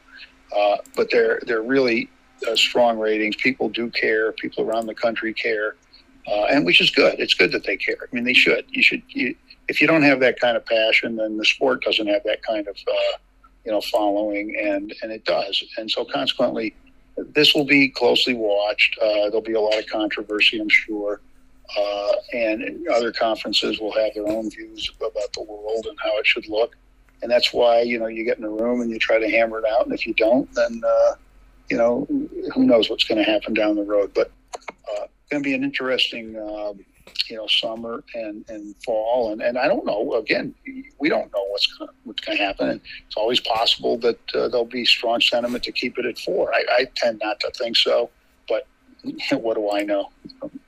[0.56, 2.08] Uh, but they're they're really
[2.48, 3.36] uh, strong ratings.
[3.36, 4.32] People do care.
[4.32, 5.76] People around the country care,
[6.26, 7.18] uh, and which is good.
[7.18, 7.96] It's good that they care.
[8.02, 8.64] I mean, they should.
[8.68, 9.02] You should.
[9.08, 9.34] You,
[9.68, 12.68] if you don't have that kind of passion, then the sport doesn't have that kind
[12.68, 13.18] of uh,
[13.64, 15.62] you know following, and and it does.
[15.78, 16.74] And so consequently,
[17.16, 18.98] this will be closely watched.
[18.98, 21.20] Uh, there'll be a lot of controversy, I'm sure.
[21.76, 26.26] Uh, and other conferences will have their own views about the world and how it
[26.26, 26.76] should look.
[27.22, 29.58] And that's why, you know, you get in a room and you try to hammer
[29.58, 29.86] it out.
[29.86, 31.14] And if you don't, then, uh,
[31.68, 32.06] you know,
[32.54, 34.12] who knows what's going to happen down the road.
[34.14, 34.30] But
[34.94, 36.84] uh, going to be an interesting, um,
[37.28, 39.32] you know, summer and, and fall.
[39.32, 40.54] And, and I don't know, again,
[40.98, 42.68] we don't know what's going what's going to happen.
[42.70, 46.52] And it's always possible that uh, there'll be strong sentiment to keep it at four.
[46.54, 48.10] I, I tend not to think so,
[48.48, 48.66] but
[49.32, 50.10] what do I know?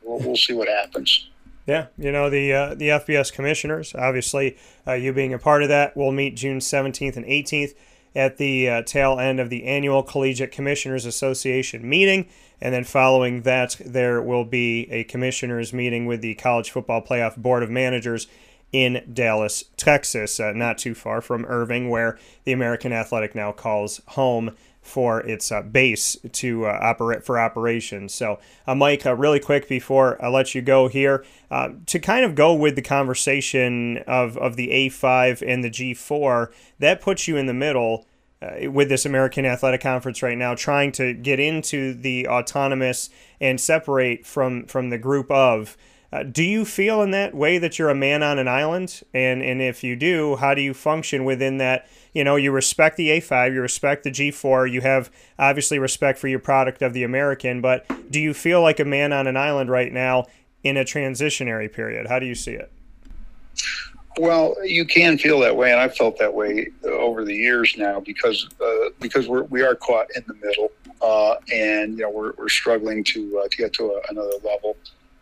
[0.03, 1.29] We'll, we'll see what happens.
[1.67, 3.95] Yeah, you know the uh, the FBS commissioners.
[3.95, 4.57] Obviously,
[4.87, 7.75] uh, you being a part of that, will meet June seventeenth and eighteenth
[8.15, 12.27] at the uh, tail end of the annual Collegiate Commissioners Association meeting,
[12.61, 17.37] and then following that, there will be a commissioners meeting with the College Football Playoff
[17.37, 18.27] Board of Managers
[18.73, 24.01] in Dallas, Texas, uh, not too far from Irving, where the American Athletic now calls
[24.09, 24.55] home
[24.89, 28.15] for its uh, base to uh, operate for operations.
[28.15, 32.25] So, uh, Mike, uh, really quick before I let you go here, uh, to kind
[32.25, 37.37] of go with the conversation of, of the A5 and the G4, that puts you
[37.37, 38.07] in the middle.
[38.41, 43.11] Uh, with this American Athletic Conference right now, trying to get into the autonomous
[43.41, 45.77] and separate from from the group of.
[46.33, 49.03] Do you feel in that way that you're a man on an island?
[49.13, 51.87] And and if you do, how do you function within that
[52.19, 56.29] you know, you respect the A5, you respect the G4, you have obviously respect for
[56.29, 59.71] your product of the American, but do you feel like a man on an island
[59.71, 60.27] right now
[60.65, 62.09] in a transitionary period?
[62.09, 62.73] How do you see it?
[64.19, 68.01] Well, you can feel that way, and I've felt that way over the years now
[68.01, 72.33] because uh, because we're we are caught in the middle, uh, and you know we're,
[72.37, 74.77] we're struggling to uh, to get to a, another level,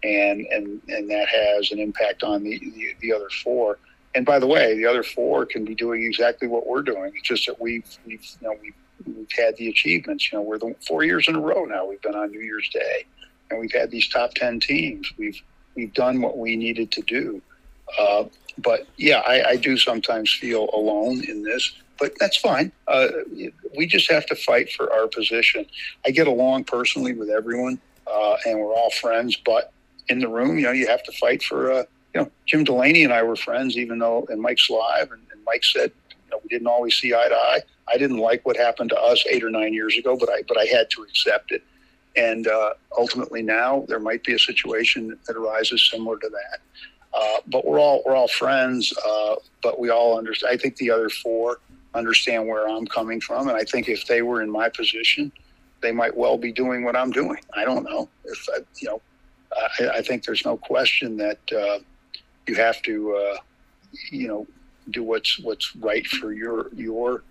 [0.07, 3.79] and and and that has an impact on the the, the other four.
[4.15, 7.13] And by the way, the other four can be doing exactly what we're doing.
[7.15, 8.75] It's just that we've, we've you know, we've,
[9.07, 10.33] we've had the achievements.
[10.33, 11.85] You know, we're the four years in a row now.
[11.85, 13.05] We've been on New Year's Day,
[13.51, 15.13] and we've had these top ten teams.
[15.19, 15.39] We've
[15.75, 17.43] we've done what we needed to do.
[18.01, 18.25] Uh,
[18.59, 22.73] but yeah, I, I, do sometimes feel alone in this, but that's fine.
[22.89, 23.09] Uh,
[23.77, 25.67] we just have to fight for our position.
[26.07, 29.37] I get along personally with everyone, uh, and we're all friends.
[29.37, 29.73] But
[30.09, 31.85] in the room, you know, you have to fight for uh,
[32.17, 35.45] you know, Jim Delaney and I were friends, even though, and Mike Slive, and, and
[35.45, 37.61] Mike said, you know, we didn't always see eye to eye.
[37.93, 40.59] I didn't like what happened to us eight or nine years ago, but I, but
[40.59, 41.63] I had to accept it.
[42.17, 46.61] And uh, ultimately, now there might be a situation that arises similar to that.
[47.13, 48.93] Uh, but we're all we're all friends.
[49.07, 50.55] Uh, but we all understand.
[50.55, 51.61] I think the other four
[51.95, 55.31] understand where I'm coming from, and I think if they were in my position,
[55.83, 57.39] they might well be doing what I'm doing.
[57.55, 59.03] I don't know if I, you know.
[59.53, 61.79] I, I think there's no question that uh,
[62.47, 63.37] you have to, uh,
[64.11, 64.47] you know,
[64.91, 67.23] do what's what's right for your your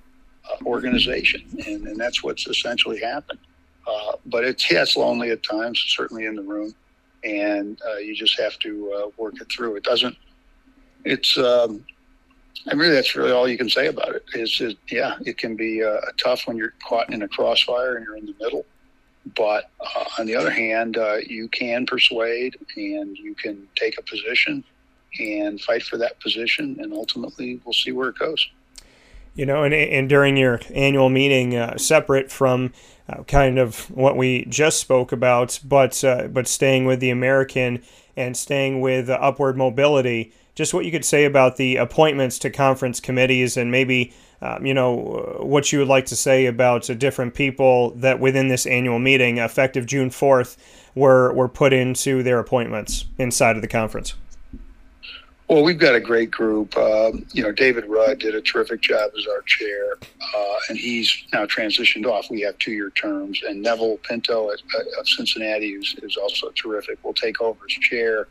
[0.49, 3.39] uh, organization, and, and that's what's essentially happened.
[3.87, 6.73] Uh, but it's yeah, it's lonely at times, certainly in the room,
[7.23, 9.75] and you just have to work it through.
[9.75, 10.15] It doesn't.
[11.03, 11.37] It's.
[11.37, 11.85] Um,
[12.67, 14.25] I mean, that's really all you can say about it.
[14.33, 18.05] Is, is yeah, it can be uh, tough when you're caught in a crossfire and
[18.05, 18.65] you're in the middle.
[19.35, 24.63] But uh, on the other hand, you can persuade and you can take a position
[25.19, 28.47] and fight for that position, and ultimately we'll see where it goes.
[29.33, 32.71] You know, and, and during your annual meeting, uh, separate from
[33.09, 37.83] uh, kind of what we just spoke about, but uh, but staying with the American
[38.15, 42.99] and staying with upward mobility, just what you could say about the appointments to conference
[42.99, 47.91] committees and maybe um, you know what you would like to say about different people
[47.91, 50.57] that within this annual meeting, effective June fourth,
[50.93, 54.15] were were put into their appointments inside of the conference.
[55.47, 56.75] Well, we've got a great group.
[56.75, 61.23] Um, you know, David Rudd did a terrific job as our chair, uh, and he's
[61.33, 62.31] now transitioned off.
[62.31, 64.53] We have two-year terms, and Neville Pinto uh,
[64.99, 66.97] of Cincinnati is, is also terrific.
[67.03, 68.27] Will take over as chair,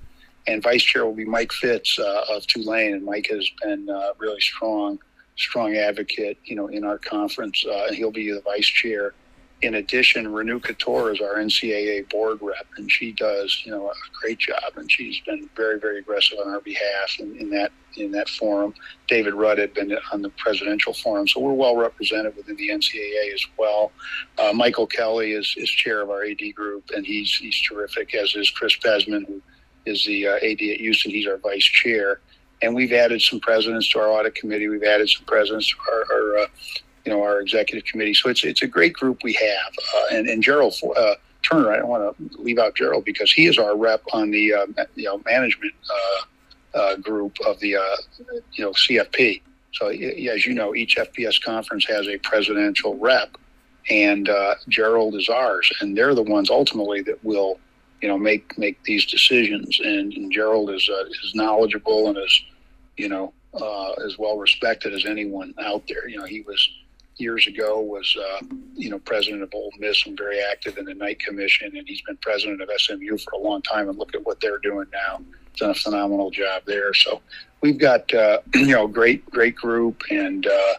[0.46, 4.10] and vice chair will be Mike Fitts uh, of Tulane, and Mike has been uh,
[4.18, 4.98] really strong,
[5.36, 6.38] strong advocate.
[6.44, 9.14] You know, in our conference, uh, and he'll be the vice chair.
[9.62, 13.94] in addition, Renu Khator is our NCAA board rep, and she does, you know, a
[14.20, 18.10] great job, and she's been very, very aggressive on our behalf in, in that in
[18.10, 18.74] that forum.
[19.08, 23.32] David Rudd had been on the presidential forum, so we're well represented within the NCAA
[23.32, 23.92] as well.
[24.36, 28.34] Uh, Michael Kelly is, is chair of our AD group, and he's he's terrific, as
[28.34, 29.40] is Chris Pezman, who
[29.86, 31.10] is the uh, AD at Houston.
[31.10, 32.20] He's our vice chair.
[32.62, 34.68] And we've added some presidents to our audit committee.
[34.68, 36.46] We've added some presidents to our, our uh,
[37.04, 38.14] you know, our executive committee.
[38.14, 39.72] So it's it's a great group we have.
[39.94, 43.46] Uh, and and Gerald uh, Turner, I don't want to leave out Gerald because he
[43.46, 45.74] is our rep on the uh, you know management
[46.74, 47.76] uh, group of the
[48.52, 49.42] you know CFP.
[49.72, 53.36] So as you know, each FBS conference has a presidential rep,
[53.90, 54.30] and
[54.68, 57.58] Gerald is ours, and they're the ones ultimately that will
[58.04, 59.80] you know make make these decisions.
[59.82, 60.90] And, and Gerald is
[61.24, 62.42] is knowledgeable and is
[62.98, 66.06] you know uh, as well respected as anyone out there.
[66.06, 66.68] You know, he was
[67.16, 68.44] years ago was uh,
[68.74, 72.02] you know president of Ole Miss and very active in the Knight Commission, and he's
[72.02, 73.88] been president of SMU for a long time.
[73.88, 75.22] And look at what they're doing now;
[75.56, 76.92] done a phenomenal job there.
[76.92, 77.22] So
[77.62, 80.74] we've got uh, you know great great group, and uh,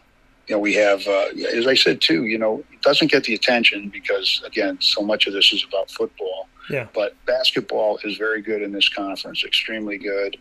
[0.46, 2.26] you know we have uh, as I said too.
[2.26, 5.90] You know, it doesn't get the attention because again, so much of this is about
[5.90, 6.48] football.
[6.68, 6.88] Yeah.
[6.94, 10.36] But basketball is very good in this conference, extremely good,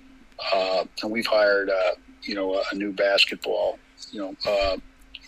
[0.54, 1.92] uh, and we've hired uh,
[2.24, 3.80] you know a new basketball
[4.12, 4.78] you know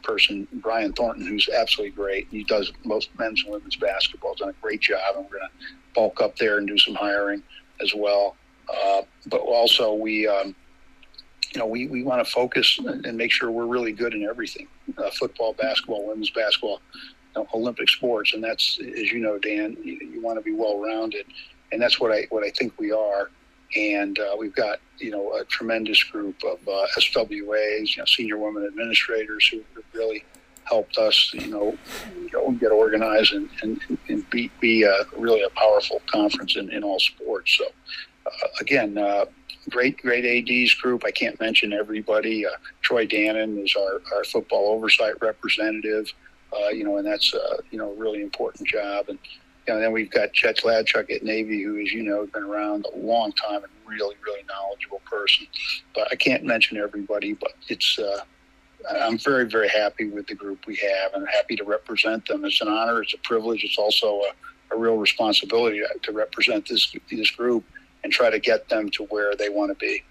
[0.07, 2.27] person, Brian Thornton, who's absolutely great.
[2.31, 4.31] He does most men's and women's basketball.
[4.31, 6.95] He's done a great job, and we're going to bulk up there and do some
[6.95, 7.43] hiring
[7.81, 8.35] as well.
[8.69, 10.55] Uh, but also, we, um,
[11.53, 14.67] you know, we, we want to focus and make sure we're really good in everything:
[14.97, 19.77] uh, football, basketball, women's basketball, you know, Olympic sports, and that's, as you know, Dan,
[19.83, 21.25] you, you want to be well rounded,
[21.71, 23.29] and that's what I what I think we are
[23.75, 28.37] and uh, we've got you know a tremendous group of uh, SWAs, you know, senior
[28.37, 29.61] women administrators who
[29.93, 30.23] really
[30.63, 31.77] helped us, you know,
[32.31, 33.79] go get organized and, and,
[34.09, 37.57] and be, be uh, really a powerful conference in, in all sports.
[37.57, 37.65] So,
[38.25, 39.25] uh, again, uh,
[39.69, 41.03] great, great ADs group.
[41.05, 42.45] I can't mention everybody.
[42.45, 42.51] Uh,
[42.81, 46.11] Troy Dannen is our, our football oversight representative,
[46.71, 47.33] you know, and that's,
[47.71, 49.05] you know, a really important job.
[49.09, 49.19] And,
[49.67, 52.43] you know, then we've got Chet Gladchuk at Navy, who, as you know, has been
[52.43, 55.45] around a long time and really, really knowledgeable person.
[55.93, 58.21] But I can't mention everybody, but it's, uh,
[58.89, 62.45] I'm very, very happy with the group we have and happy to represent them.
[62.45, 66.67] It's an honor, it's a privilege, it's also a, a real responsibility to, to represent
[66.67, 67.65] this, this group
[68.07, 70.01] and try to get them to where they want to be.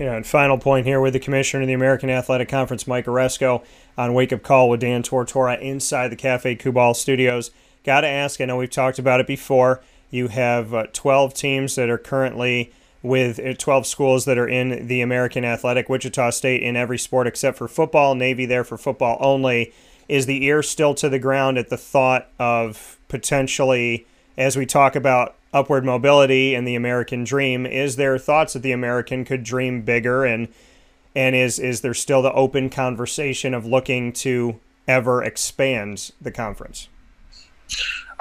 [0.00, 3.06] You know, and final point here with the commissioner of the American Athletic Conference, Mike
[3.06, 3.64] Aresco,
[3.96, 7.52] on Wake Up Call with Dan Tortora inside the Cafe Kubal studios.
[7.84, 9.80] Got to ask, I know we've talked about it before.
[10.10, 14.88] You have uh, 12 teams that are currently with uh, 12 schools that are in
[14.88, 19.18] the American Athletic, Wichita State in every sport except for football, Navy there for football
[19.20, 19.72] only.
[20.08, 24.06] Is the ear still to the ground at the thought of potentially,
[24.38, 28.72] as we talk about upward mobility and the American dream, is there thoughts that the
[28.72, 30.48] American could dream bigger and
[31.14, 36.88] and is is there still the open conversation of looking to ever expand the conference?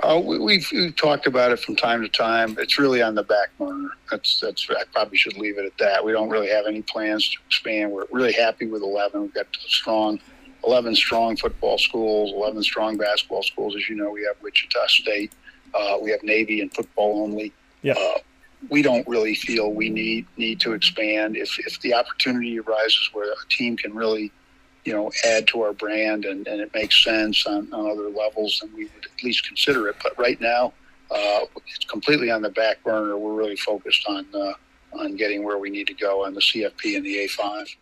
[0.03, 2.55] Uh, we, we've, we've, talked about it from time to time.
[2.59, 3.89] It's really on the back burner.
[4.09, 4.68] That's that's.
[4.70, 6.03] I probably should leave it at that.
[6.03, 7.91] We don't really have any plans to expand.
[7.91, 9.22] We're really happy with 11.
[9.22, 10.20] We've got strong,
[10.65, 13.76] 11 strong football schools, 11 strong basketball schools.
[13.76, 15.32] As you know, we have Wichita State.
[15.74, 17.53] Uh, we have Navy and football only.
[17.82, 17.93] Yeah.
[17.93, 18.20] Uh,
[18.70, 21.38] we don't really feel we need need to expand.
[21.38, 24.32] If if the opportunity arises where a team can really
[24.88, 28.59] you know, add to our brand and, and it makes sense on, on other levels,
[28.61, 29.97] then we would at least consider it.
[30.01, 30.72] But right now,
[31.11, 33.18] uh, it's completely on the back burner.
[33.18, 34.53] We're really focused on uh,
[34.93, 37.76] on getting where we need to go on the CFP and the A5.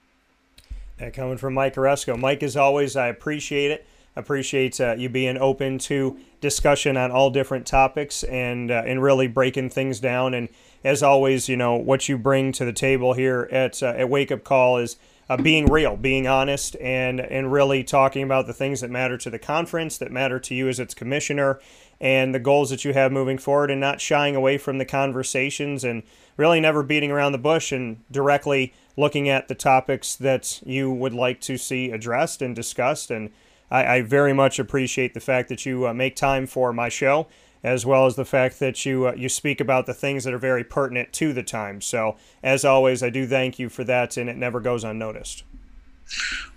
[0.97, 2.19] That coming from Mike Aresco.
[2.19, 3.85] Mike, as always, I appreciate it.
[4.17, 9.27] Appreciate uh, you being open to discussion on all different topics and uh, and really
[9.27, 10.33] breaking things down.
[10.33, 10.47] And
[10.85, 14.31] as always, you know what you bring to the table here at uh, at Wake
[14.31, 14.95] Up Call is
[15.29, 19.29] uh, being real, being honest, and and really talking about the things that matter to
[19.29, 21.59] the conference, that matter to you as its commissioner,
[21.99, 25.83] and the goals that you have moving forward, and not shying away from the conversations,
[25.83, 26.03] and
[26.37, 31.13] really never beating around the bush, and directly looking at the topics that you would
[31.13, 33.11] like to see addressed and discussed.
[33.11, 33.31] And
[33.69, 37.27] I, I very much appreciate the fact that you uh, make time for my show
[37.65, 40.37] as well as the fact that you uh, you speak about the things that are
[40.37, 41.81] very pertinent to the time.
[41.81, 45.43] So, as always, I do thank you for that, and it never goes unnoticed.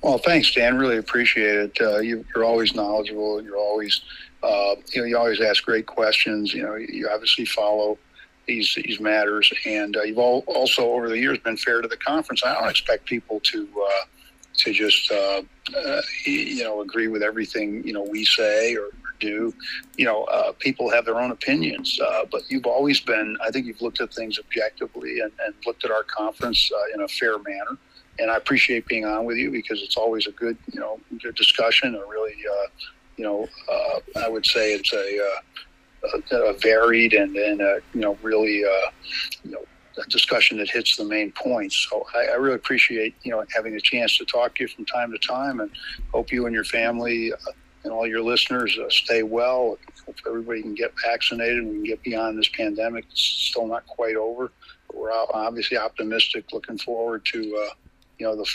[0.03, 0.77] Well, thanks, Dan.
[0.77, 1.79] Really appreciate it.
[1.81, 3.39] Uh, you, are always knowledgeable.
[3.39, 4.03] and You're always,
[4.43, 6.53] uh, you know, you always ask great questions.
[6.53, 7.97] You know, you obviously follow
[8.47, 11.97] these these matters, and uh, you've all, also over the years been fair to the
[11.97, 12.45] conference.
[12.45, 14.05] I don't expect people to uh,
[14.59, 15.43] to just uh,
[15.77, 19.53] uh, you know agree with everything you know we say or do.
[19.97, 23.37] You know, uh, people have their own opinions, uh, but you've always been.
[23.45, 27.01] I think you've looked at things objectively and, and looked at our conference uh, in
[27.03, 27.77] a fair manner.
[28.21, 31.37] And I appreciate being on with you because it's always a good, you know, good
[31.37, 31.95] discussion.
[31.95, 32.67] A really, uh,
[33.17, 35.39] you know, uh, I would say it's a,
[36.33, 38.91] a, a varied and and a, you know really, you
[39.45, 39.65] know
[40.09, 41.89] discussion that hits the main points.
[41.91, 44.85] So I, I, really appreciate you know having a chance to talk to you from
[44.85, 45.71] time to time, and
[46.13, 47.53] hope you and your family uh,
[47.85, 49.79] and all your listeners uh, stay well.
[50.07, 53.05] Hope everybody can get vaccinated and we can get beyond this pandemic.
[53.11, 54.51] It's still not quite over.
[54.87, 57.75] But we're obviously optimistic, looking forward to uh,
[58.19, 58.49] you know the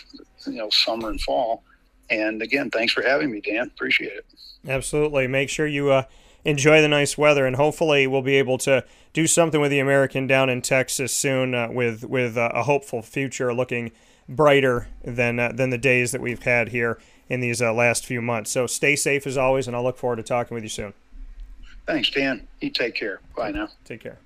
[0.51, 1.63] you know summer and fall.
[2.09, 3.67] And again, thanks for having me, Dan.
[3.67, 4.25] Appreciate it.
[4.67, 5.27] Absolutely.
[5.27, 6.03] Make sure you uh,
[6.45, 8.83] enjoy the nice weather, and hopefully we'll be able to
[9.13, 13.01] do something with the American down in Texas soon, uh, with with uh, a hopeful
[13.01, 13.91] future looking
[14.27, 18.21] brighter than uh, than the days that we've had here in these uh, last few
[18.21, 18.51] months.
[18.51, 20.93] So stay safe as always, and I'll look forward to talking with you soon.
[21.85, 22.47] Thanks, Dan.
[22.61, 23.19] You take care.
[23.35, 23.69] Bye now.
[23.85, 24.17] Take care.